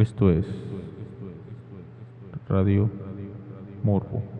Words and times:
Esto 0.00 0.30
es 0.30 0.46
Radio 2.48 2.88
Morbo. 3.82 4.39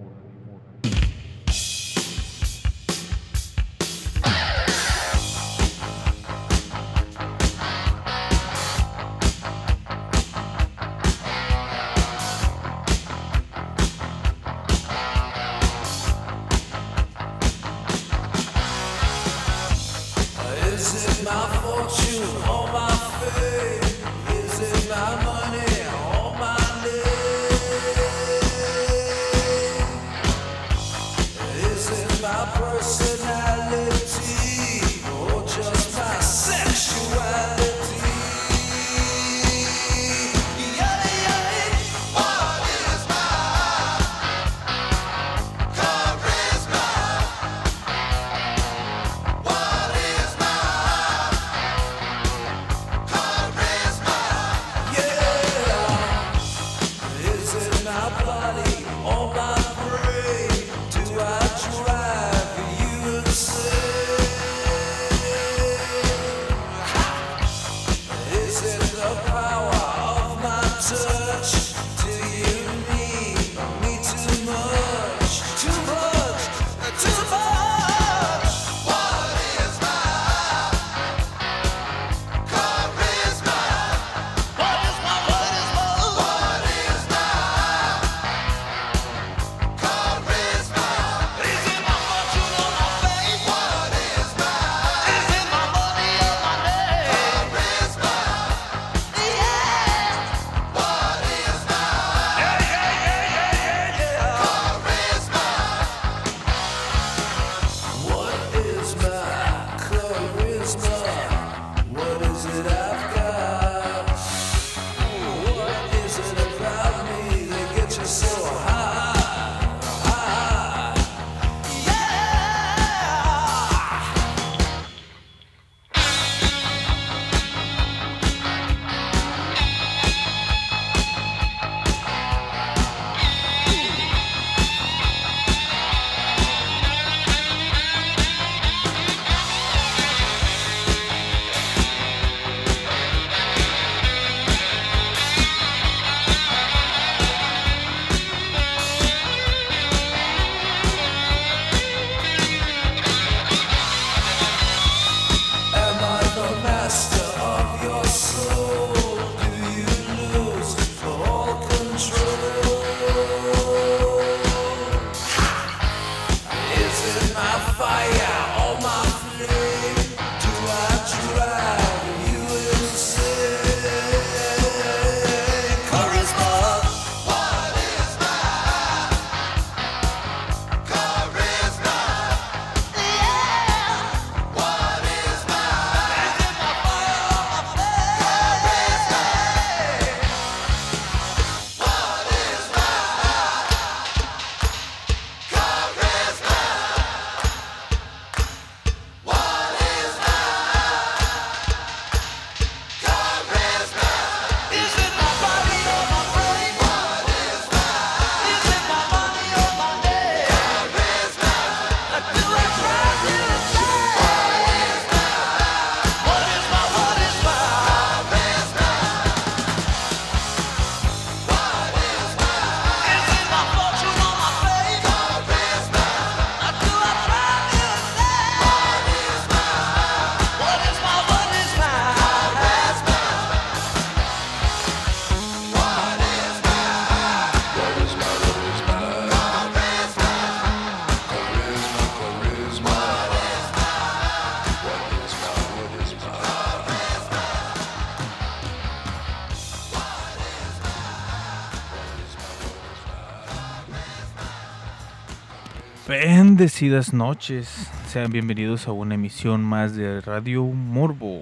Bendecidas 256.60 257.14
noches, 257.14 257.90
sean 258.06 258.30
bienvenidos 258.30 258.86
a 258.86 258.92
una 258.92 259.14
emisión 259.14 259.64
más 259.64 259.96
de 259.96 260.20
Radio 260.20 260.62
Morbo, 260.62 261.40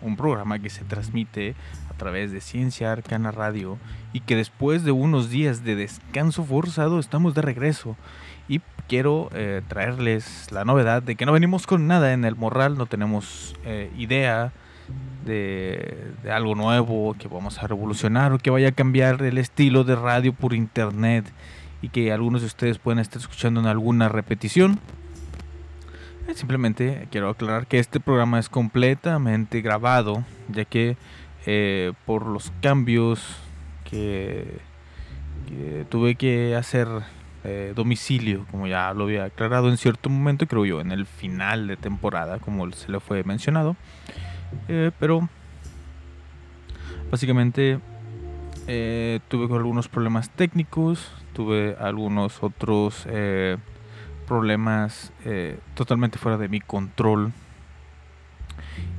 un 0.00 0.16
programa 0.16 0.58
que 0.58 0.70
se 0.70 0.82
transmite 0.82 1.54
a 1.90 1.92
través 1.98 2.32
de 2.32 2.40
Ciencia 2.40 2.90
Arcana 2.90 3.32
Radio 3.32 3.76
y 4.14 4.20
que 4.20 4.34
después 4.34 4.82
de 4.82 4.92
unos 4.92 5.28
días 5.28 5.62
de 5.62 5.76
descanso 5.76 6.42
forzado 6.42 6.98
estamos 6.98 7.34
de 7.34 7.42
regreso. 7.42 7.96
Y 8.48 8.62
quiero 8.88 9.28
eh, 9.34 9.60
traerles 9.68 10.50
la 10.50 10.64
novedad 10.64 11.02
de 11.02 11.16
que 11.16 11.26
no 11.26 11.32
venimos 11.32 11.66
con 11.66 11.86
nada 11.86 12.14
en 12.14 12.24
el 12.24 12.34
morral, 12.34 12.78
no 12.78 12.86
tenemos 12.86 13.54
eh, 13.66 13.92
idea 13.98 14.54
de, 15.26 16.12
de 16.22 16.32
algo 16.32 16.54
nuevo 16.54 17.14
que 17.18 17.28
vamos 17.28 17.62
a 17.62 17.66
revolucionar 17.66 18.32
o 18.32 18.38
que 18.38 18.48
vaya 18.48 18.68
a 18.68 18.72
cambiar 18.72 19.20
el 19.20 19.36
estilo 19.36 19.84
de 19.84 19.96
radio 19.96 20.32
por 20.32 20.54
internet 20.54 21.26
que 21.88 22.12
algunos 22.12 22.40
de 22.42 22.46
ustedes 22.46 22.78
pueden 22.78 22.98
estar 22.98 23.20
escuchando 23.20 23.60
en 23.60 23.66
alguna 23.66 24.08
repetición. 24.08 24.78
Eh, 26.28 26.34
simplemente 26.34 27.06
quiero 27.10 27.30
aclarar 27.30 27.66
que 27.66 27.78
este 27.78 28.00
programa 28.00 28.38
es 28.38 28.48
completamente 28.48 29.60
grabado, 29.60 30.24
ya 30.48 30.64
que 30.64 30.96
eh, 31.46 31.92
por 32.04 32.26
los 32.26 32.52
cambios 32.60 33.24
que, 33.88 34.58
tuve 35.88 36.16
que 36.16 36.56
hacer 36.56 36.88
eh, 37.44 37.72
domicilio, 37.76 38.44
como 38.50 38.66
ya 38.66 38.92
lo 38.92 39.04
había 39.04 39.26
aclarado 39.26 39.68
en 39.68 39.76
cierto 39.76 40.10
momento, 40.10 40.48
creo 40.48 40.64
yo, 40.64 40.80
en 40.80 40.90
el 40.90 41.06
final 41.06 41.68
de 41.68 41.76
temporada, 41.76 42.40
como 42.40 42.68
se 42.72 42.90
le 42.90 42.98
fue 42.98 43.22
mencionado. 43.22 43.76
Pero 44.66 45.28
básicamente 47.10 47.78
tuve 49.28 49.54
algunos 49.54 49.86
problemas 49.86 50.30
técnicos, 50.30 51.12
tuve 51.36 51.76
algunos 51.78 52.42
otros 52.42 53.04
eh, 53.10 53.58
problemas 54.26 55.12
eh, 55.26 55.58
totalmente 55.74 56.16
fuera 56.16 56.38
de 56.38 56.48
mi 56.48 56.60
control. 56.60 57.34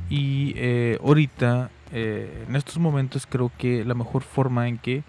Y 0.07 0.54
eh, 0.56 1.00
ahorita, 1.04 1.72
en 1.92 2.56
estos 2.56 2.78
momentos, 2.78 3.25
creo 3.25 3.51
que 3.57 3.84
la 3.84 3.95
mejor 3.95 4.22
forma 4.22 4.68
en 4.68 4.78
que 4.78 5.04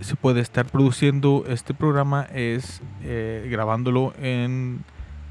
se 0.00 0.16
puede 0.16 0.40
estar 0.40 0.64
produciendo 0.64 1.44
este 1.46 1.74
programa 1.74 2.26
es 2.32 2.80
grabándolo 3.50 4.14
en 4.18 4.82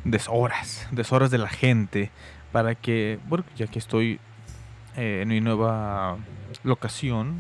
deshoras, 0.04 0.88
deshoras 0.92 1.32
de 1.32 1.40
la 1.40 1.50
gente, 1.50 2.12
para 2.52 2.76
que, 2.76 3.20
bueno, 3.28 3.46
ya 3.56 3.66
que 3.66 3.80
estoy 3.80 4.20
en 4.96 5.28
mi 5.28 5.42
nueva 5.42 6.18
locación, 6.64 7.40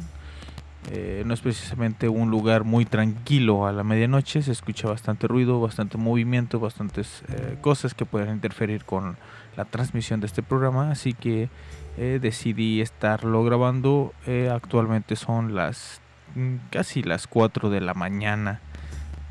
eh, 0.91 1.23
no 1.25 1.33
es 1.33 1.39
precisamente 1.39 2.09
un 2.09 2.29
lugar 2.29 2.65
muy 2.65 2.85
tranquilo 2.85 3.65
a 3.65 3.71
la 3.71 3.83
medianoche, 3.83 4.41
se 4.41 4.51
escucha 4.51 4.89
bastante 4.89 5.27
ruido, 5.27 5.61
bastante 5.61 5.97
movimiento, 5.97 6.59
bastantes 6.59 7.23
eh, 7.29 7.57
cosas 7.61 7.93
que 7.93 8.05
pueden 8.05 8.31
interferir 8.31 8.83
con 8.83 9.17
la 9.55 9.65
transmisión 9.65 10.19
de 10.19 10.27
este 10.27 10.43
programa, 10.43 10.91
así 10.91 11.13
que 11.13 11.49
eh, 11.97 12.19
decidí 12.21 12.81
estarlo 12.81 13.43
grabando. 13.43 14.13
actualmente 14.51 15.15
son 15.15 15.55
las 15.55 16.01
mm, 16.35 16.55
casi 16.69 17.01
las 17.01 17.27
4 17.27 17.69
de 17.69 17.81
la 17.81 17.93
mañana 17.93 18.59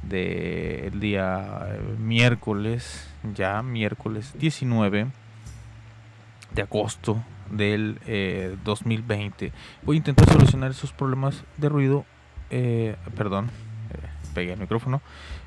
del 0.02 0.98
día 1.00 1.66
miércoles, 1.98 3.08
ya 3.34 3.62
miércoles 3.62 4.32
19 4.38 5.06
de 6.54 6.62
agosto 6.62 7.22
del 7.52 8.00
eh, 8.06 8.56
2020. 8.64 9.52
Voy 9.82 9.96
a 9.96 9.98
intentar 9.98 10.28
solucionar 10.28 10.70
esos 10.72 10.92
problemas 10.92 11.44
de 11.56 11.68
ruido. 11.68 12.04
eh, 12.50 12.96
perdón, 13.16 13.46
eh, 13.90 13.98
pegué 14.34 14.52
el 14.54 14.58
micrófono. 14.60 15.00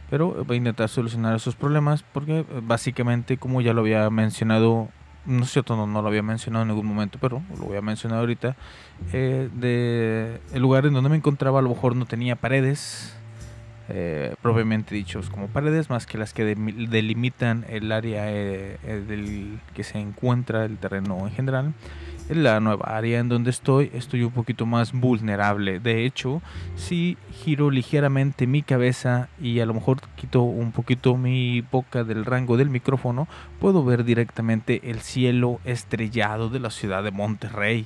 Pero 0.09 0.43
voy 0.45 0.55
a 0.55 0.57
intentar 0.57 0.87
solucionar 0.87 1.35
esos 1.35 1.55
problemas 1.55 2.03
porque 2.13 2.39
eh, 2.39 2.45
básicamente, 2.61 3.37
como 3.37 3.61
ya 3.61 3.73
lo 3.73 3.81
había 3.81 4.09
mencionado, 4.09 4.89
no 5.25 5.43
es 5.43 5.51
cierto, 5.51 5.75
no, 5.75 5.87
no 5.87 6.01
lo 6.01 6.07
había 6.07 6.21
mencionado 6.21 6.61
en 6.61 6.69
ningún 6.69 6.85
momento, 6.85 7.17
pero 7.19 7.41
lo 7.59 7.65
voy 7.65 7.77
a 7.77 7.81
mencionar 7.81 8.19
ahorita. 8.19 8.55
eh, 9.13 9.49
de 9.53 10.39
el 10.53 10.61
lugar 10.61 10.85
en 10.85 10.93
donde 10.93 11.09
me 11.09 11.15
encontraba 11.15 11.59
a 11.59 11.61
lo 11.63 11.69
mejor 11.69 11.95
no 11.95 12.05
tenía 12.05 12.35
paredes, 12.35 13.17
eh, 13.89 14.35
propiamente 14.41 14.95
dichos 14.95 15.29
como 15.29 15.47
paredes, 15.47 15.89
más 15.89 16.05
que 16.05 16.17
las 16.17 16.33
que 16.33 16.43
delimitan 16.43 17.65
el 17.69 17.91
área 17.91 18.31
eh, 18.31 18.77
eh, 18.83 19.03
del 19.07 19.59
que 19.73 19.83
se 19.83 19.99
encuentra 19.99 20.65
el 20.65 20.77
terreno 20.77 21.27
en 21.27 21.33
general. 21.33 21.73
En 22.27 22.41
la 22.41 22.59
nueva 22.59 22.97
área 22.97 23.19
en 23.19 23.29
donde 23.29 23.51
estoy, 23.51 23.91
estoy 23.93 24.23
un 24.23 24.31
poquito 24.31 24.65
más 24.65 24.93
vulnerable. 24.93 25.79
De 25.79 26.05
hecho, 26.05 26.41
si 26.75 27.17
giro 27.31 27.69
ligeramente 27.69 28.47
mi 28.47 28.63
cabeza 28.63 29.29
y 29.39 29.59
a 29.59 29.67
lo 29.67 29.75
mejor 29.75 29.99
quito 30.15 30.41
un 30.41 30.71
poquito 30.71 31.17
mi 31.17 31.61
boca 31.61 32.03
del 32.03 32.25
rango 32.25 32.57
del 32.57 32.71
micrófono, 32.71 33.27
puedo 33.59 33.85
ver 33.85 34.03
directamente 34.03 34.89
el 34.89 35.01
cielo 35.01 35.59
estrellado 35.65 36.49
de 36.49 36.59
la 36.59 36.71
ciudad 36.71 37.03
de 37.03 37.11
Monterrey. 37.11 37.85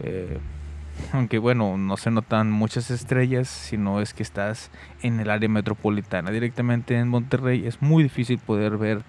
Eh, 0.00 0.38
aunque 1.12 1.38
bueno, 1.38 1.76
no 1.76 1.96
se 1.96 2.10
notan 2.10 2.50
muchas 2.50 2.90
estrellas, 2.90 3.48
sino 3.48 4.00
es 4.00 4.14
que 4.14 4.22
estás 4.22 4.70
en 5.02 5.20
el 5.20 5.30
área 5.30 5.48
metropolitana. 5.48 6.30
Directamente 6.30 6.96
en 6.96 7.08
Monterrey 7.08 7.66
es 7.66 7.82
muy 7.82 8.02
difícil 8.02 8.38
poder 8.38 8.76
ver 8.76 9.02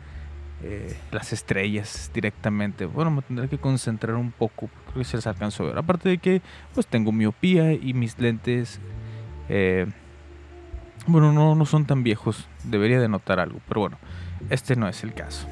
eh, 0.63 0.95
las 1.11 1.33
estrellas 1.33 2.11
directamente. 2.13 2.85
Bueno, 2.85 3.11
me 3.11 3.21
tendré 3.21 3.47
que 3.47 3.57
concentrar 3.57 4.15
un 4.15 4.31
poco, 4.31 4.69
creo 4.85 4.97
que 4.99 5.03
se 5.03 5.17
las 5.17 5.27
alcanzo 5.27 5.63
a 5.63 5.67
ver. 5.67 5.77
Aparte 5.77 6.09
de 6.09 6.17
que 6.17 6.41
pues 6.73 6.87
tengo 6.87 7.11
miopía 7.11 7.73
y 7.73 7.93
mis 7.93 8.19
lentes, 8.19 8.79
eh, 9.49 9.87
bueno, 11.07 11.31
no, 11.33 11.55
no 11.55 11.65
son 11.65 11.85
tan 11.85 12.03
viejos, 12.03 12.47
debería 12.63 12.99
de 12.99 13.07
notar 13.07 13.39
algo, 13.39 13.59
pero 13.67 13.81
bueno, 13.81 13.97
este 14.49 14.75
no 14.75 14.87
es 14.87 15.03
el 15.03 15.13
caso. 15.13 15.47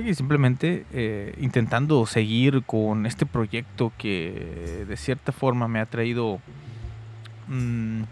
Aquí 0.00 0.14
simplemente 0.14 0.86
eh, 0.94 1.34
intentando 1.42 2.06
seguir 2.06 2.62
con 2.64 3.04
este 3.04 3.26
proyecto 3.26 3.92
que 3.98 4.86
de 4.88 4.96
cierta 4.96 5.30
forma 5.30 5.68
me 5.68 5.78
ha 5.78 5.84
traído 5.84 6.40
mm, 7.48 8.02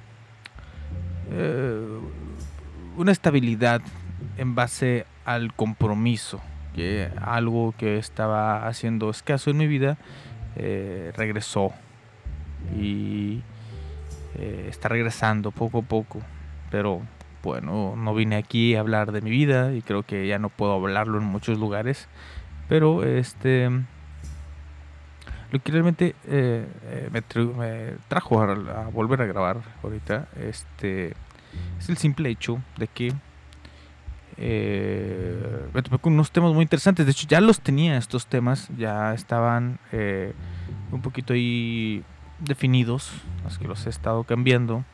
eh, 1.30 1.98
una 2.98 3.10
estabilidad 3.10 3.80
en 4.36 4.54
base 4.54 5.06
al 5.24 5.54
compromiso, 5.54 6.42
que 6.74 7.08
algo 7.22 7.74
que 7.78 7.96
estaba 7.96 8.66
haciendo 8.66 9.08
escaso 9.08 9.48
en 9.48 9.56
mi 9.56 9.66
vida 9.66 9.96
eh, 10.56 11.10
regresó. 11.16 11.72
Y 12.78 13.40
está 14.68 14.90
regresando 14.90 15.52
poco 15.52 15.78
a 15.78 15.82
poco, 15.82 16.20
pero 16.70 17.00
bueno, 17.42 17.94
no 17.96 18.14
vine 18.14 18.36
aquí 18.36 18.74
a 18.74 18.80
hablar 18.80 19.12
de 19.12 19.20
mi 19.20 19.30
vida 19.30 19.72
y 19.74 19.82
creo 19.82 20.02
que 20.02 20.26
ya 20.26 20.38
no 20.38 20.48
puedo 20.48 20.72
hablarlo 20.74 21.18
en 21.18 21.24
muchos 21.24 21.58
lugares, 21.58 22.08
pero 22.68 23.04
este 23.04 23.70
lo 25.50 25.62
que 25.62 25.72
realmente 25.72 26.14
eh, 26.26 26.66
eh, 26.84 27.08
me, 27.10 27.22
tra- 27.22 27.54
me 27.54 27.96
trajo 28.08 28.42
a, 28.42 28.88
volver 28.92 29.22
a 29.22 29.26
grabar 29.26 29.62
ahorita 29.82 30.28
este 30.38 31.14
es 31.78 31.88
el 31.88 31.96
simple 31.96 32.28
hecho 32.28 32.60
de 32.76 32.86
que 32.86 33.14
eh, 34.36 35.66
me 35.72 35.82
topé 35.82 35.98
con 35.98 36.12
unos 36.12 36.30
temas 36.30 36.52
muy 36.52 36.62
interesantes. 36.62 37.06
De 37.06 37.12
hecho, 37.12 37.26
ya 37.26 37.40
los 37.40 37.60
tenía 37.60 37.96
estos 37.96 38.26
temas, 38.26 38.68
ya 38.76 39.14
estaban 39.14 39.78
un 40.92 41.02
poquito 41.02 41.32
ahí 41.32 42.04
definidos, 42.38 43.10
los 43.42 43.58
que 43.58 43.66
los 43.66 43.86
he 43.86 43.90
estado 43.90 44.24
cambiando. 44.24 44.84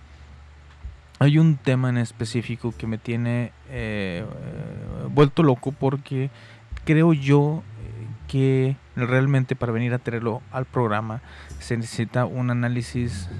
Hay 1.24 1.38
un 1.38 1.56
tema 1.56 1.88
en 1.88 1.96
específico 1.96 2.74
que 2.76 2.86
me 2.86 2.98
tiene 2.98 3.44
eh, 3.70 4.26
eh, 4.26 5.08
vuelto 5.08 5.42
loco 5.42 5.72
porque 5.72 6.28
creo 6.84 7.14
yo 7.14 7.62
eh, 7.80 8.06
que 8.28 8.76
realmente 8.94 9.56
para 9.56 9.72
venir 9.72 9.94
a 9.94 9.98
traerlo 9.98 10.42
al 10.52 10.66
programa 10.66 11.22
se 11.60 11.78
necesita 11.78 12.26
un 12.26 12.50
análisis 12.50 13.30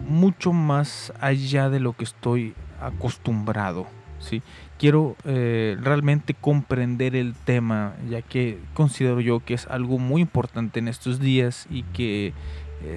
mucho 0.00 0.52
más 0.52 1.12
allá 1.20 1.70
de 1.70 1.78
lo 1.78 1.92
que 1.92 2.02
estoy 2.02 2.54
acostumbrado. 2.80 3.86
¿sí? 4.18 4.42
Quiero 4.76 5.14
realmente 5.22 6.34
comprender 6.34 7.14
el 7.14 7.34
tema, 7.34 7.94
ya 8.10 8.22
que 8.22 8.58
considero 8.74 9.20
yo 9.20 9.38
que 9.38 9.54
es 9.54 9.68
algo 9.68 9.98
muy 9.98 10.20
importante 10.20 10.80
en 10.80 10.88
estos 10.88 11.20
días 11.20 11.68
y 11.70 11.84
que 11.84 12.34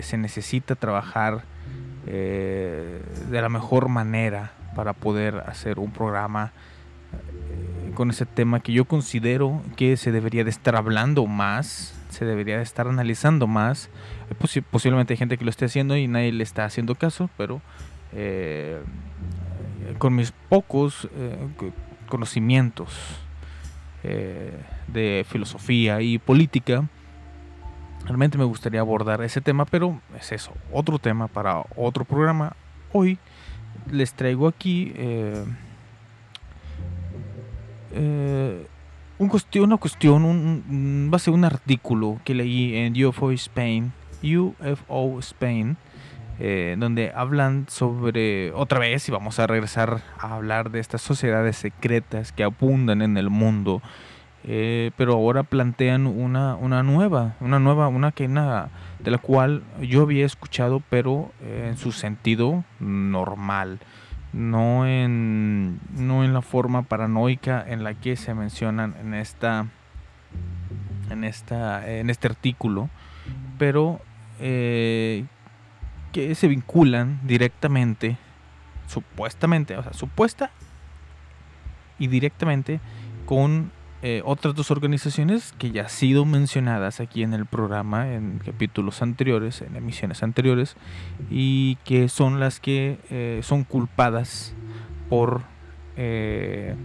se 0.01 0.17
necesita 0.17 0.73
trabajar 0.73 1.50
eh, 2.07 3.01
de 3.29 3.41
la 3.41 3.49
mejor 3.49 3.87
manera 3.89 4.51
para 4.75 4.93
poder 4.93 5.43
hacer 5.47 5.79
un 5.79 5.91
programa 5.91 6.51
eh, 7.13 7.91
con 7.93 8.09
ese 8.09 8.25
tema 8.25 8.59
que 8.61 8.71
yo 8.73 8.85
considero 8.85 9.61
que 9.75 9.97
se 9.97 10.11
debería 10.11 10.43
de 10.43 10.49
estar 10.49 10.75
hablando 10.75 11.25
más, 11.27 11.93
se 12.09 12.25
debería 12.25 12.57
de 12.57 12.63
estar 12.63 12.87
analizando 12.87 13.47
más. 13.47 13.89
Eh, 14.29 14.35
posi- 14.39 14.63
posiblemente 14.63 15.13
hay 15.13 15.17
gente 15.17 15.37
que 15.37 15.43
lo 15.45 15.49
esté 15.51 15.65
haciendo 15.65 15.95
y 15.97 16.07
nadie 16.07 16.31
le 16.31 16.43
está 16.43 16.65
haciendo 16.65 16.95
caso, 16.95 17.29
pero 17.37 17.61
con 19.97 20.15
mis 20.15 20.31
pocos 20.49 21.07
co- 21.57 21.71
conocimientos 22.07 22.89
de 24.03 25.25
filosofía 25.29 26.01
y 26.01 26.17
política, 26.17 26.83
realmente 28.05 28.37
me 28.37 28.43
gustaría 28.45 28.79
abordar 28.79 29.21
ese 29.21 29.41
tema, 29.41 29.65
pero 29.65 29.99
es 30.19 30.31
eso, 30.31 30.51
otro 30.71 30.99
tema 30.99 31.27
para 31.27 31.63
otro 31.75 32.03
programa. 32.05 32.53
Hoy 32.93 33.17
les 33.89 34.13
traigo 34.13 34.47
aquí 34.47 34.91
eh, 34.95 35.43
eh, 37.93 38.67
una 39.19 39.77
cuestión, 39.77 40.25
un, 40.25 40.63
un- 40.69 41.09
va 41.13 41.17
a 41.17 41.19
ser 41.19 41.33
un 41.33 41.45
artículo 41.45 42.19
que 42.25 42.33
leí 42.33 42.75
en 42.75 43.05
UFO 43.05 43.31
Spain, 43.31 43.91
UFO 44.23 45.19
Spain, 45.19 45.77
eh, 46.39 46.75
donde 46.79 47.11
hablan 47.15 47.65
sobre, 47.69 48.51
otra 48.53 48.79
vez, 48.79 49.07
y 49.07 49.11
vamos 49.11 49.37
a 49.39 49.45
regresar 49.45 50.01
a 50.17 50.35
hablar 50.35 50.71
de 50.71 50.79
estas 50.79 51.01
sociedades 51.01 51.57
secretas 51.57 52.31
que 52.31 52.43
abundan 52.43 53.01
en 53.03 53.17
el 53.17 53.29
mundo, 53.29 53.81
eh, 54.43 54.91
pero 54.97 55.13
ahora 55.13 55.43
plantean 55.43 56.07
una, 56.07 56.55
una 56.55 56.81
nueva, 56.81 57.35
una 57.39 57.59
nueva, 57.59 57.87
una 57.89 58.11
que 58.11 58.27
de 58.27 59.11
la 59.11 59.17
cual 59.19 59.63
yo 59.81 60.01
había 60.01 60.25
escuchado, 60.25 60.81
pero 60.89 61.31
eh, 61.41 61.67
en 61.69 61.77
su 61.77 61.91
sentido 61.91 62.63
normal, 62.79 63.79
no 64.33 64.87
en, 64.87 65.79
no 65.95 66.23
en 66.23 66.33
la 66.33 66.41
forma 66.41 66.83
paranoica 66.83 67.63
en 67.67 67.83
la 67.83 67.93
que 67.93 68.15
se 68.15 68.33
mencionan 68.33 68.95
en 68.99 69.13
esta, 69.13 69.67
en 71.11 71.23
esta, 71.23 71.87
en 71.87 72.09
este 72.09 72.27
artículo, 72.27 72.89
pero 73.59 74.01
eh, 74.39 75.25
que 76.11 76.33
se 76.33 76.47
vinculan 76.47 77.19
directamente, 77.23 78.17
supuestamente, 78.87 79.77
o 79.77 79.83
sea, 79.83 79.93
supuesta 79.93 80.49
y 81.99 82.07
directamente 82.07 82.79
con 83.27 83.71
eh, 84.03 84.23
otras 84.25 84.55
dos 84.55 84.71
organizaciones 84.71 85.53
que 85.59 85.69
ya 85.69 85.83
han 85.83 85.89
sido 85.89 86.25
mencionadas 86.25 86.99
aquí 86.99 87.21
en 87.21 87.35
el 87.35 87.45
programa 87.45 88.11
en 88.13 88.39
capítulos 88.43 89.03
anteriores, 89.03 89.61
en 89.61 89.75
emisiones 89.75 90.23
anteriores, 90.23 90.75
y 91.29 91.75
que 91.85 92.09
son 92.09 92.39
las 92.39 92.59
que 92.59 92.97
eh, 93.11 93.41
son 93.43 93.63
culpadas 93.63 94.55
por 95.07 95.43
eh, 95.97 96.75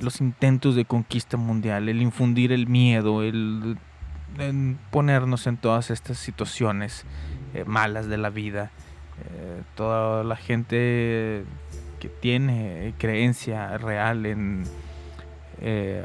los 0.00 0.20
intentos 0.20 0.74
de 0.74 0.86
conquista 0.86 1.36
mundial, 1.36 1.88
el 1.88 2.02
infundir 2.02 2.50
el 2.50 2.66
miedo, 2.66 3.22
el, 3.22 3.78
ponernos 4.90 5.46
en 5.46 5.56
todas 5.56 5.92
estas 5.92 6.18
situaciones 6.18 7.04
eh, 7.54 7.64
malas 7.64 8.08
de 8.08 8.18
la 8.18 8.30
vida. 8.30 8.70
Toda 9.76 10.24
la 10.24 10.36
gente 10.36 11.44
que 12.00 12.08
tiene 12.20 12.92
creencia 12.98 13.78
real 13.78 14.26
en, 14.26 14.64
eh, 15.60 16.04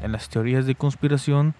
en 0.00 0.12
las 0.12 0.28
teorías 0.28 0.66
de 0.66 0.74
conspiración 0.74 1.54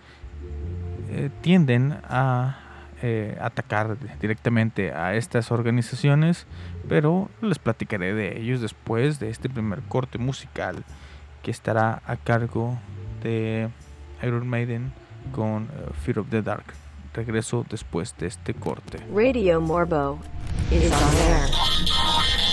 eh, 1.11 1.31
tienden 1.41 1.99
a 2.05 2.59
eh, 3.03 3.37
atacar 3.41 3.97
directamente 4.21 4.93
a 4.93 5.15
estas 5.15 5.53
organizaciones, 5.53 6.47
pero 6.89 7.29
les 7.43 7.59
platicaré 7.59 8.15
de 8.15 8.41
ellos 8.41 8.61
después 8.61 9.21
de 9.21 9.29
este 9.31 9.49
primer 9.49 9.83
corte 9.83 10.19
musical 10.19 10.83
que 11.43 11.51
estará 11.51 12.03
a 12.07 12.17
cargo 12.17 12.79
de 13.23 13.69
Iron 14.23 14.49
Maiden 14.49 14.93
con 15.33 15.65
eh, 15.65 15.91
Fear 16.05 16.21
of 16.21 16.31
the 16.31 16.43
Dark. 16.43 16.65
Regreso 17.13 17.65
después 17.69 18.15
de 18.19 18.27
este 18.27 18.55
corte. 18.55 18.99
Radio 19.15 19.61
Morbo 19.61 20.19
is 20.71 20.91
on 20.91 21.17
air. 21.31 22.46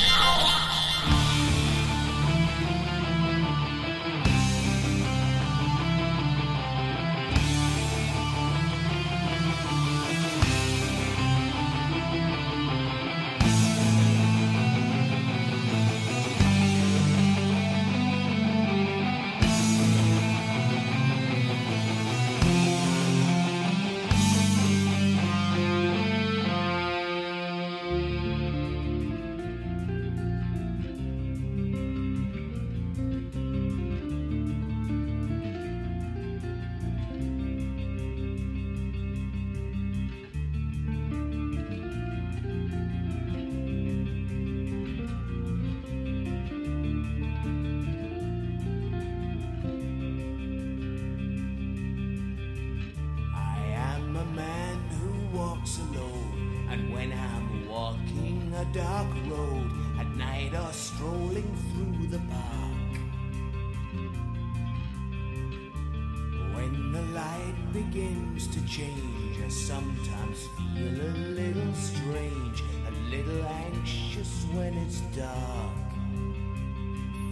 Begins 67.93 68.47
to 68.47 68.59
change, 68.65 69.37
I 69.45 69.49
sometimes 69.49 70.47
feel 70.57 70.99
a 70.99 71.13
little 71.39 71.73
strange, 71.73 72.63
a 72.87 72.91
little 73.15 73.45
anxious 73.45 74.45
when 74.51 74.73
it's 74.73 75.01
dark. 75.15 75.75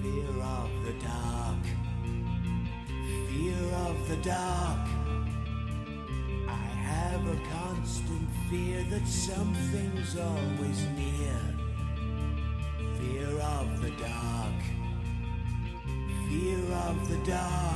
Fear 0.03 0.43
of 0.43 0.69
the 0.85 0.93
dark, 1.03 1.63
fear 3.29 3.73
of 3.87 4.07
the 4.07 4.17
dark. 4.17 4.87
I 6.47 6.65
have 6.89 7.27
a 7.27 7.39
constant 7.49 8.29
fear 8.49 8.83
that 8.91 9.07
something's 9.07 10.15
always 10.15 10.85
near. 10.95 11.41
Fear 12.99 13.39
of 13.39 13.81
the 13.81 13.91
dark. 13.91 14.61
Fear 16.29 16.75
of 16.87 17.09
the 17.09 17.17
dark. 17.31 17.70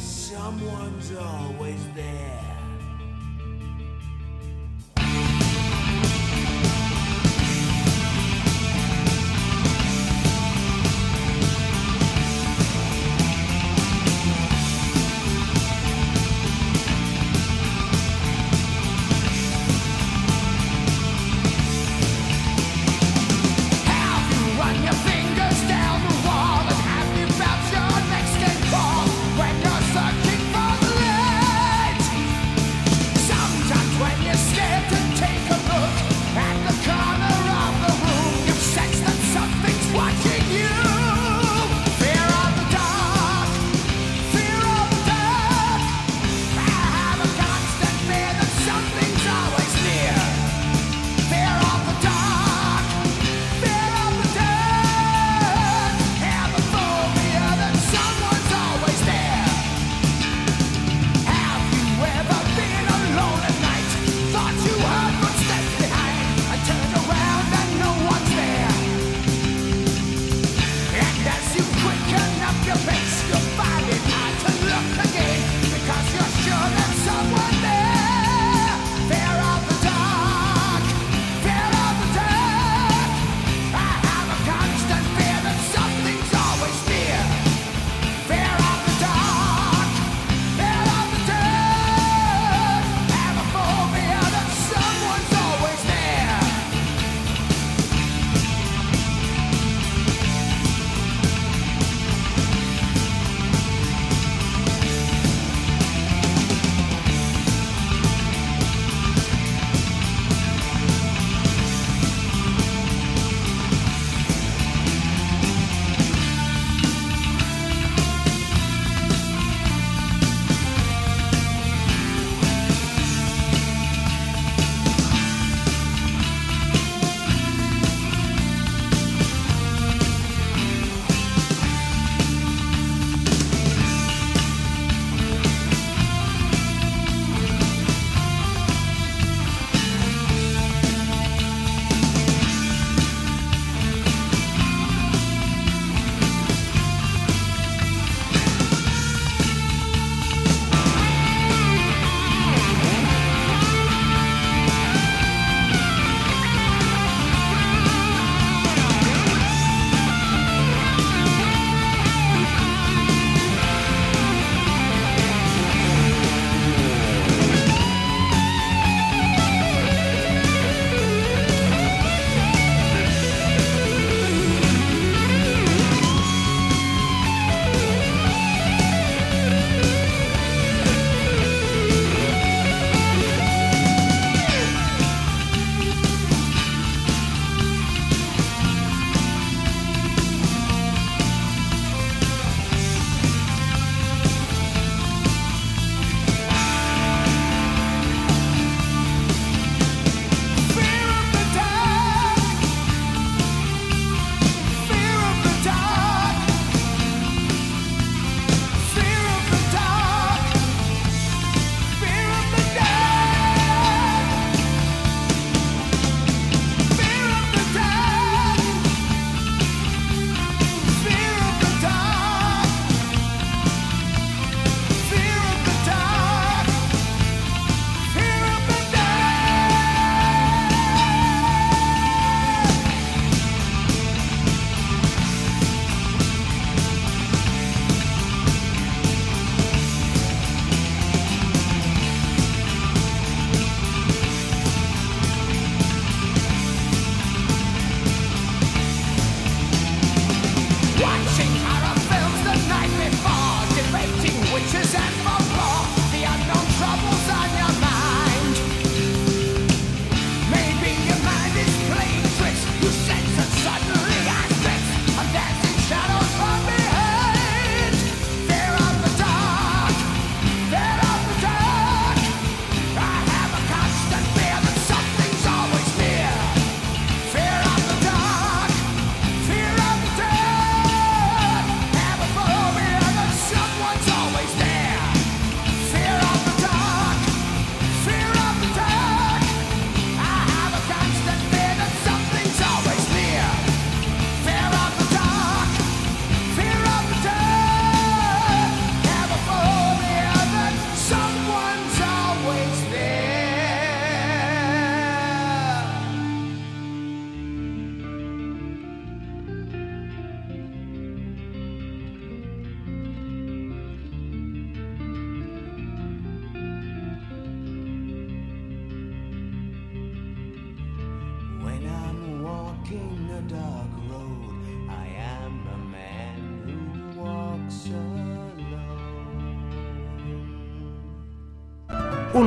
Someone's 0.00 1.14
always 1.14 1.86
there. 1.94 2.49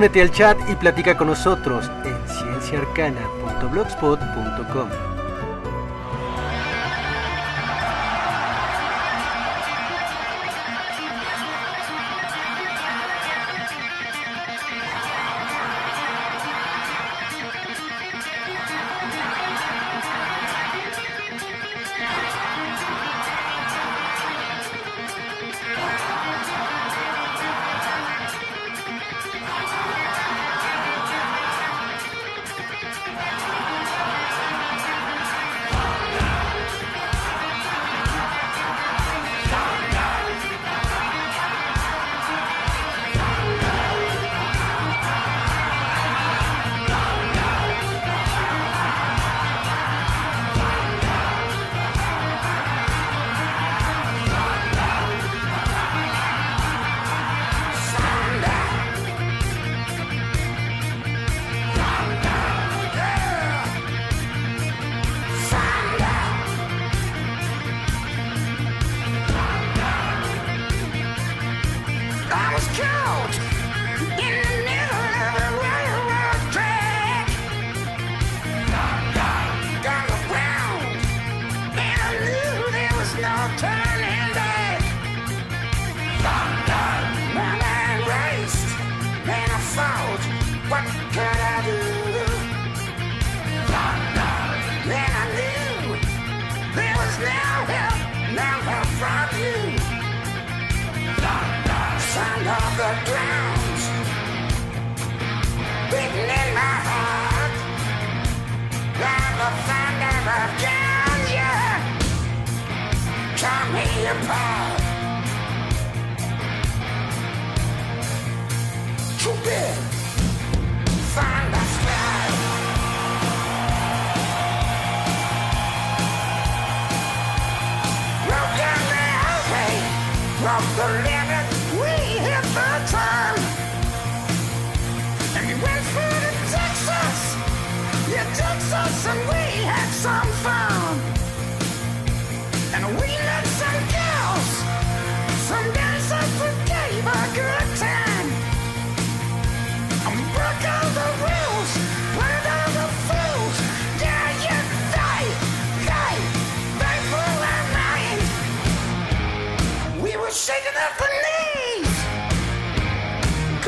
Únete 0.03 0.21
al 0.21 0.31
chat 0.31 0.57
y 0.69 0.75
platica 0.75 1.15
con 1.15 1.27
nosotros 1.27 1.89
en 2.03 2.17
cienciaarcana.blogspot.com. 2.27 5.12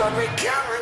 on 0.05 0.15
recovery. 0.15 0.74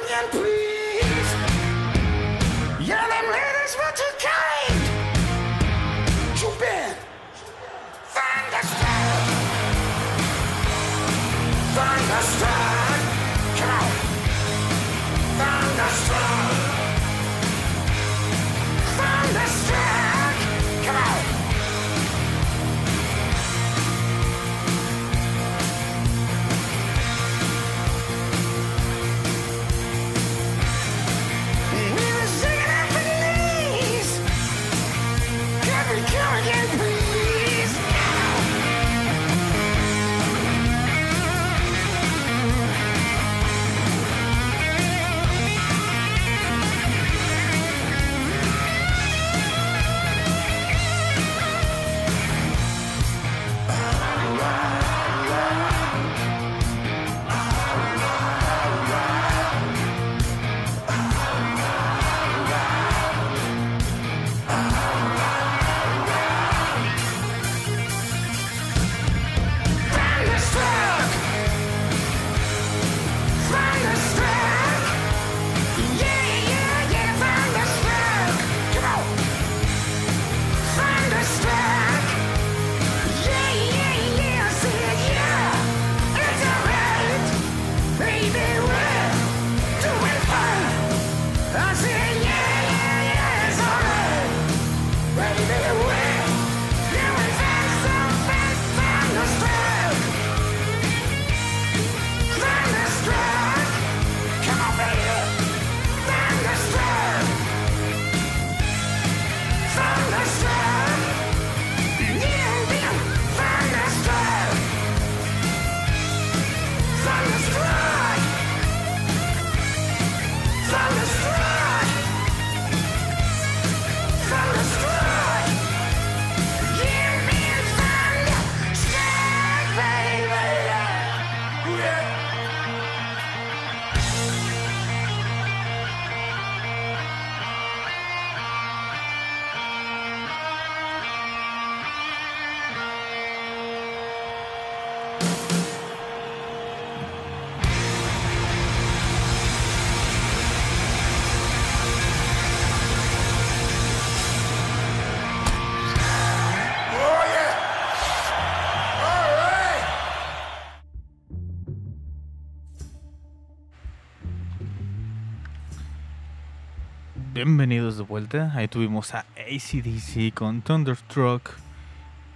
Bienvenidos 167.45 167.97
de 167.97 168.03
vuelta. 168.03 168.53
Ahí 168.55 168.69
tuvimos 168.69 169.13
a 169.13 169.25
ACDC 169.35 170.33
con 170.33 170.61
Thunderstruck. 170.61 171.49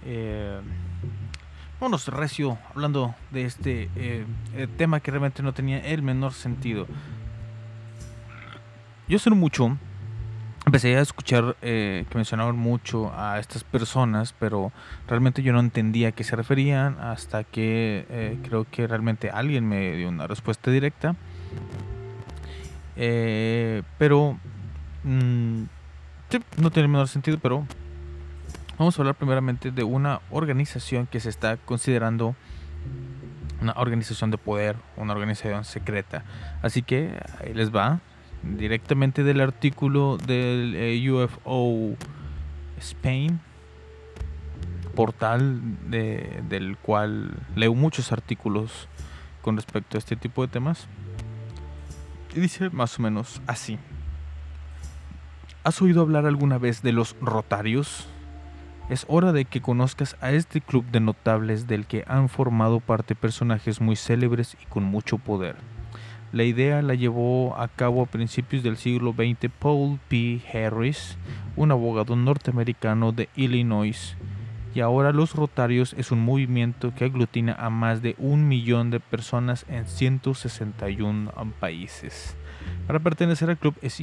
Eh, 0.04 0.60
vámonos 1.80 2.08
recio 2.08 2.58
hablando 2.74 3.14
de 3.30 3.46
este 3.46 3.88
eh, 3.96 4.26
eh, 4.54 4.66
tema 4.76 5.00
que 5.00 5.10
realmente 5.10 5.42
no 5.42 5.54
tenía 5.54 5.78
el 5.78 6.02
menor 6.02 6.34
sentido. 6.34 6.86
Yo 9.08 9.16
hace 9.16 9.30
mucho 9.30 9.78
empecé 10.66 10.94
a 10.98 11.00
escuchar 11.00 11.56
eh, 11.62 12.04
que 12.10 12.14
mencionaban 12.14 12.58
mucho 12.58 13.10
a 13.16 13.38
estas 13.38 13.64
personas, 13.64 14.34
pero 14.38 14.72
realmente 15.08 15.42
yo 15.42 15.54
no 15.54 15.60
entendía 15.60 16.08
a 16.08 16.12
qué 16.12 16.22
se 16.22 16.36
referían 16.36 16.98
hasta 17.00 17.44
que 17.44 18.36
creo 18.42 18.66
que 18.70 18.86
realmente 18.86 19.30
alguien 19.30 19.66
me 19.66 19.96
dio 19.96 20.10
una 20.10 20.26
respuesta 20.26 20.70
directa. 20.70 21.16
Pero 22.94 24.38
mm, 25.04 25.62
no 26.58 26.70
tiene 26.70 26.86
el 26.86 26.88
menor 26.88 27.08
sentido, 27.08 27.38
pero 27.38 27.66
vamos 28.78 28.98
a 28.98 29.02
hablar 29.02 29.14
primeramente 29.14 29.70
de 29.70 29.82
una 29.84 30.20
organización 30.30 31.06
que 31.06 31.20
se 31.20 31.28
está 31.30 31.56
considerando 31.56 32.34
una 33.60 33.72
organización 33.76 34.30
de 34.30 34.38
poder, 34.38 34.76
una 34.96 35.12
organización 35.12 35.64
secreta. 35.64 36.22
Así 36.62 36.82
que 36.82 37.18
ahí 37.40 37.54
les 37.54 37.74
va, 37.74 38.00
directamente 38.42 39.24
del 39.24 39.40
artículo 39.40 40.16
del 40.16 40.74
eh, 40.76 41.10
UFO 41.10 41.96
Spain, 42.78 43.40
portal 44.94 45.60
de- 45.90 46.42
del 46.48 46.76
cual 46.76 47.36
leo 47.56 47.74
muchos 47.74 48.12
artículos 48.12 48.88
con 49.42 49.56
respecto 49.56 49.96
a 49.96 49.98
este 49.98 50.16
tipo 50.16 50.42
de 50.42 50.48
temas. 50.48 50.86
Y 52.34 52.40
dice 52.40 52.70
más 52.70 52.98
o 52.98 53.02
menos 53.02 53.40
así. 53.46 53.78
¿Has 55.64 55.82
oído 55.82 56.02
hablar 56.02 56.24
alguna 56.24 56.56
vez 56.56 56.82
de 56.82 56.92
los 56.92 57.16
Rotarios? 57.20 58.06
Es 58.88 59.04
hora 59.08 59.32
de 59.32 59.44
que 59.44 59.60
conozcas 59.60 60.16
a 60.20 60.30
este 60.30 60.60
club 60.60 60.84
de 60.92 61.00
notables 61.00 61.66
del 61.66 61.84
que 61.84 62.04
han 62.06 62.28
formado 62.28 62.78
parte 62.78 63.16
personajes 63.16 63.80
muy 63.80 63.96
célebres 63.96 64.56
y 64.62 64.66
con 64.66 64.84
mucho 64.84 65.18
poder. 65.18 65.56
La 66.32 66.44
idea 66.44 66.80
la 66.80 66.94
llevó 66.94 67.58
a 67.58 67.66
cabo 67.66 68.02
a 68.02 68.06
principios 68.06 68.62
del 68.62 68.76
siglo 68.76 69.12
XX 69.12 69.50
Paul 69.58 69.98
P. 70.08 70.40
Harris, 70.54 71.18
un 71.56 71.72
abogado 71.72 72.14
norteamericano 72.14 73.10
de 73.10 73.28
Illinois, 73.34 74.16
y 74.74 74.80
ahora 74.80 75.12
los 75.12 75.34
Rotarios 75.34 75.92
es 75.98 76.12
un 76.12 76.20
movimiento 76.20 76.94
que 76.94 77.04
aglutina 77.04 77.54
a 77.54 77.68
más 77.68 78.00
de 78.00 78.14
un 78.18 78.46
millón 78.46 78.90
de 78.90 79.00
personas 79.00 79.66
en 79.68 79.86
161 79.86 81.32
países. 81.58 82.36
Para 82.86 83.00
pertenecer 83.00 83.50
al 83.50 83.58
club 83.58 83.74
es 83.82 84.00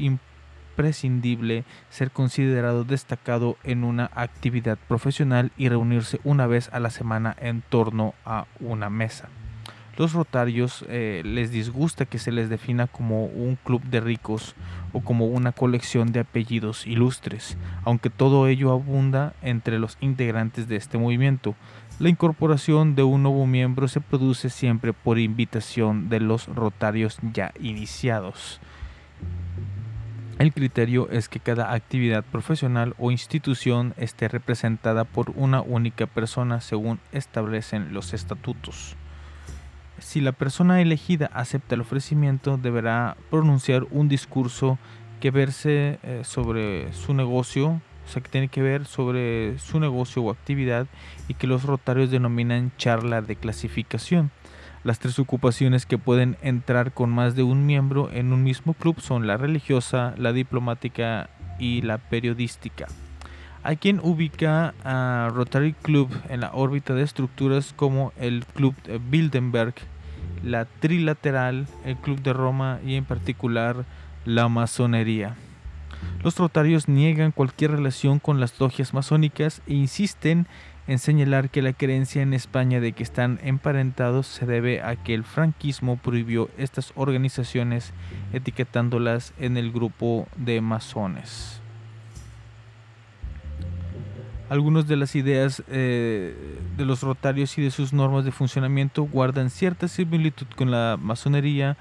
imprescindible 0.75 1.63
ser 1.89 2.11
considerado 2.11 2.83
destacado 2.83 3.55
en 3.63 3.85
una 3.85 4.11
actividad 4.13 4.77
profesional 4.89 5.51
y 5.57 5.69
reunirse 5.69 6.19
una 6.25 6.47
vez 6.47 6.69
a 6.73 6.81
la 6.81 6.89
semana 6.89 7.35
en 7.39 7.61
torno 7.61 8.13
a 8.25 8.45
una 8.59 8.89
mesa. 8.89 9.29
Los 9.97 10.11
rotarios 10.11 10.83
eh, 10.89 11.21
les 11.23 11.51
disgusta 11.51 12.05
que 12.05 12.19
se 12.19 12.33
les 12.33 12.49
defina 12.49 12.87
como 12.87 13.27
un 13.27 13.57
club 13.63 13.81
de 13.83 14.01
ricos 14.01 14.53
o 14.91 14.99
como 14.99 15.27
una 15.27 15.53
colección 15.53 16.11
de 16.11 16.19
apellidos 16.19 16.85
ilustres, 16.85 17.57
aunque 17.85 18.09
todo 18.09 18.49
ello 18.49 18.73
abunda 18.73 19.33
entre 19.41 19.79
los 19.79 19.97
integrantes 20.01 20.67
de 20.67 20.75
este 20.75 20.97
movimiento. 20.97 21.55
La 21.99 22.09
incorporación 22.09 22.95
de 22.95 23.03
un 23.03 23.23
nuevo 23.23 23.47
miembro 23.47 23.87
se 23.87 24.01
produce 24.01 24.49
siempre 24.49 24.91
por 24.91 25.17
invitación 25.17 26.09
de 26.09 26.19
los 26.19 26.47
rotarios 26.47 27.17
ya 27.31 27.53
iniciados. 27.61 28.59
El 30.37 30.51
criterio 30.51 31.09
es 31.11 31.29
que 31.29 31.39
cada 31.39 31.71
actividad 31.73 32.21
profesional 32.23 32.93
o 32.99 33.09
institución 33.09 33.93
esté 33.95 34.27
representada 34.27 35.05
por 35.05 35.31
una 35.35 35.61
única 35.61 36.07
persona 36.07 36.59
según 36.59 36.99
establecen 37.13 37.93
los 37.93 38.13
estatutos. 38.13 38.97
Si 39.99 40.19
la 40.19 40.33
persona 40.33 40.81
elegida 40.81 41.29
acepta 41.33 41.75
el 41.75 41.81
ofrecimiento, 41.81 42.57
deberá 42.57 43.15
pronunciar 43.29 43.85
un 43.91 44.09
discurso 44.09 44.77
que 45.21 45.31
verse 45.31 45.99
eh, 46.03 46.21
sobre 46.25 46.91
su 46.91 47.13
negocio, 47.13 47.81
o 48.05 48.09
sea, 48.09 48.21
que 48.21 48.29
tiene 48.29 48.49
que 48.49 48.61
ver 48.61 48.83
sobre 48.85 49.57
su 49.57 49.79
negocio 49.79 50.21
o 50.21 50.31
actividad 50.31 50.87
y 51.29 51.35
que 51.35 51.47
los 51.47 51.63
rotarios 51.63 52.11
denominan 52.11 52.73
charla 52.75 53.21
de 53.21 53.37
clasificación. 53.37 54.31
Las 54.85 54.99
tres 54.99 55.17
ocupaciones 55.17 55.87
que 55.87 55.97
pueden 55.97 56.37
entrar 56.43 56.91
con 56.91 57.09
más 57.09 57.35
de 57.35 57.41
un 57.41 57.65
miembro 57.65 58.11
en 58.11 58.31
un 58.31 58.43
mismo 58.43 58.75
club 58.75 59.01
son 59.01 59.25
la 59.25 59.35
religiosa, 59.35 60.13
la 60.15 60.31
diplomática 60.31 61.31
y 61.57 61.81
la 61.81 61.97
periodística. 61.97 62.85
Hay 63.63 63.77
quien 63.77 63.99
ubica 64.03 64.75
a 64.83 65.31
Rotary 65.33 65.73
Club 65.73 66.11
en 66.29 66.41
la 66.41 66.51
órbita 66.53 66.93
de 66.93 67.01
estructuras 67.01 67.73
como 67.75 68.13
el 68.17 68.45
Club 68.45 68.75
de 68.83 68.99
Bilderberg, 68.99 69.73
la 70.43 70.65
Trilateral, 70.65 71.65
el 71.83 71.95
Club 71.95 72.21
de 72.21 72.33
Roma 72.33 72.79
y 72.85 72.93
en 72.93 73.05
particular 73.05 73.85
la 74.23 74.49
masonería. 74.49 75.35
Los 76.23 76.37
rotarios 76.37 76.87
niegan 76.87 77.31
cualquier 77.31 77.71
relación 77.71 78.19
con 78.19 78.39
las 78.39 78.59
logias 78.59 78.93
masónicas 78.93 79.63
e 79.65 79.73
insisten 79.73 80.45
en 80.87 80.99
señalar 80.99 81.49
que 81.49 81.61
la 81.61 81.73
creencia 81.73 82.21
en 82.21 82.33
España 82.33 82.79
de 82.79 82.91
que 82.91 83.03
están 83.03 83.39
emparentados 83.43 84.27
se 84.27 84.45
debe 84.45 84.81
a 84.81 84.95
que 84.95 85.13
el 85.13 85.23
franquismo 85.23 85.97
prohibió 85.97 86.49
estas 86.57 86.93
organizaciones 86.95 87.93
etiquetándolas 88.33 89.33
en 89.39 89.57
el 89.57 89.71
grupo 89.71 90.27
de 90.35 90.61
masones. 90.61 91.61
Algunas 94.47 94.87
de 94.87 94.95
las 94.95 95.15
ideas 95.15 95.63
eh, 95.69 96.35
de 96.77 96.85
los 96.85 97.01
rotarios 97.01 97.57
y 97.57 97.63
de 97.63 97.71
sus 97.71 97.93
normas 97.93 98.25
de 98.25 98.31
funcionamiento 98.31 99.03
guardan 99.03 99.49
cierta 99.49 99.87
similitud 99.87 100.45
con 100.55 100.69
la 100.69 100.99
masonería. 101.01 101.77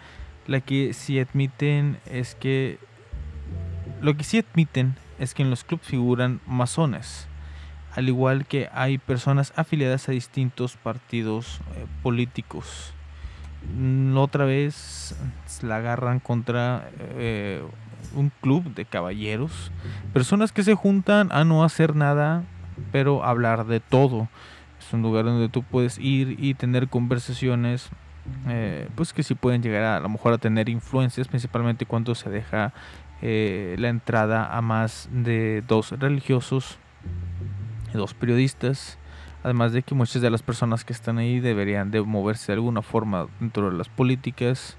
La 0.47 0.61
que 0.61 0.95
sí 0.95 1.19
admiten 1.19 1.99
es 2.07 2.35
que 2.35 2.79
lo 4.01 4.17
que 4.17 4.25
sí 4.25 4.39
admiten 4.39 4.97
es 5.19 5.35
que 5.35 5.43
en 5.43 5.51
los 5.51 5.65
clubes 5.65 5.87
figuran 5.87 6.41
masones, 6.47 7.27
al 7.95 8.09
igual 8.09 8.47
que 8.47 8.69
hay 8.73 8.99
personas 8.99 9.53
afiliadas 9.57 10.09
a 10.09 10.13
distintos 10.13 10.77
partidos 10.77 11.61
eh, 11.77 11.87
políticos. 12.03 12.93
Mm, 13.77 14.17
Otra 14.17 14.45
vez 14.45 15.17
la 15.63 15.77
agarran 15.77 16.21
contra 16.21 16.89
eh, 16.99 17.63
un 18.15 18.31
club 18.41 18.75
de 18.75 18.85
caballeros, 18.85 19.71
personas 20.13 20.53
que 20.53 20.63
se 20.63 20.75
juntan 20.75 21.31
a 21.33 21.45
no 21.45 21.65
hacer 21.65 21.97
nada, 21.97 22.43
pero 22.93 23.25
hablar 23.25 23.67
de 23.67 23.81
todo. 23.81 24.29
Es 24.79 24.93
un 24.93 25.03
lugar 25.03 25.25
donde 25.25 25.49
tú 25.49 25.63
puedes 25.63 25.99
ir 25.99 26.37
y 26.39 26.55
tener 26.55 26.89
conversaciones, 26.89 27.89
eh, 28.49 28.89
pues 28.95 29.13
que 29.13 29.23
sí 29.23 29.35
pueden 29.35 29.63
llegar 29.63 29.83
a, 29.83 29.97
a 29.97 30.01
lo 30.01 30.09
mejor 30.09 30.35
a 30.35 30.39
tener 30.39 30.69
influencias, 30.69 31.29
principalmente 31.29 31.87
cuando 31.87 32.15
se 32.15 32.29
deja 32.29 32.73
eh, 33.23 33.77
la 33.79 33.89
entrada 33.89 34.55
a 34.55 34.61
más 34.61 35.09
de 35.11 35.63
dos 35.67 35.93
religiosos, 35.93 36.79
dos 37.99 38.15
periodistas, 38.15 38.99
además 39.43 39.73
de 39.73 39.83
que 39.83 39.95
muchas 39.95 40.23
de 40.23 40.31
las 40.31 40.43
personas 40.43 40.85
que 40.85 40.93
están 40.93 41.19
ahí 41.19 41.41
deberían 41.41 41.91
de 41.91 42.01
moverse 42.03 42.53
de 42.53 42.55
alguna 42.55 42.83
forma 42.83 43.27
dentro 43.41 43.71
de 43.71 43.77
las 43.77 43.89
políticas. 43.89 44.77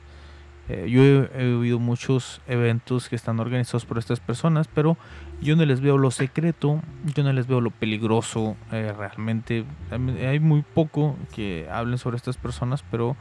Eh, 0.68 0.88
yo 0.90 1.04
he, 1.04 1.54
oído 1.54 1.78
muchos 1.78 2.42
eventos 2.48 3.08
que 3.08 3.16
están 3.16 3.40
organizados 3.40 3.86
por 3.86 4.00
estas 4.00 4.20
personas, 4.20 4.68
pero 4.68 4.98
yo 5.40 5.56
no 5.56 5.64
les 5.64 5.80
veo 5.80 6.00
lo 6.00 6.10
secreto, 6.10 6.82
yo 7.16 7.24
no 7.24 7.32
les 7.34 7.46
veo 7.46 7.62
lo 7.62 7.70
peligroso. 7.70 8.56
eh, 8.72 8.92
realmente 8.98 9.64
hay 9.92 10.40
muy 10.40 10.64
poco 10.64 11.18
que 11.36 11.68
hablen 11.72 12.00
sobre 12.00 12.18
estas 12.18 12.38
personas, 12.38 12.84
pero 12.90 13.16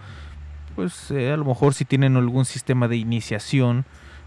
pues 0.74 1.10
eh, 1.10 1.32
a 1.32 1.36
lo 1.36 1.44
mejor 1.44 1.74
si 1.74 1.84
tienen 1.84 2.16
algún 2.16 2.44
sistema 2.44 2.88
de 2.88 2.96
iniciación, 2.96 3.84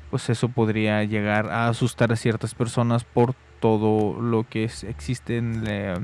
pues 0.10 0.30
eso 0.30 0.50
podría 0.50 1.04
llegar 1.04 1.50
a 1.50 1.68
asustar 1.68 2.12
a 2.12 2.16
ciertas 2.16 2.56
personas 2.56 3.04
por 3.04 3.36
todo 3.60 4.20
lo 4.22 4.44
que 4.48 4.64
es- 4.66 4.84
existe 4.84 5.38
en 5.38 5.64
e- 5.68 6.04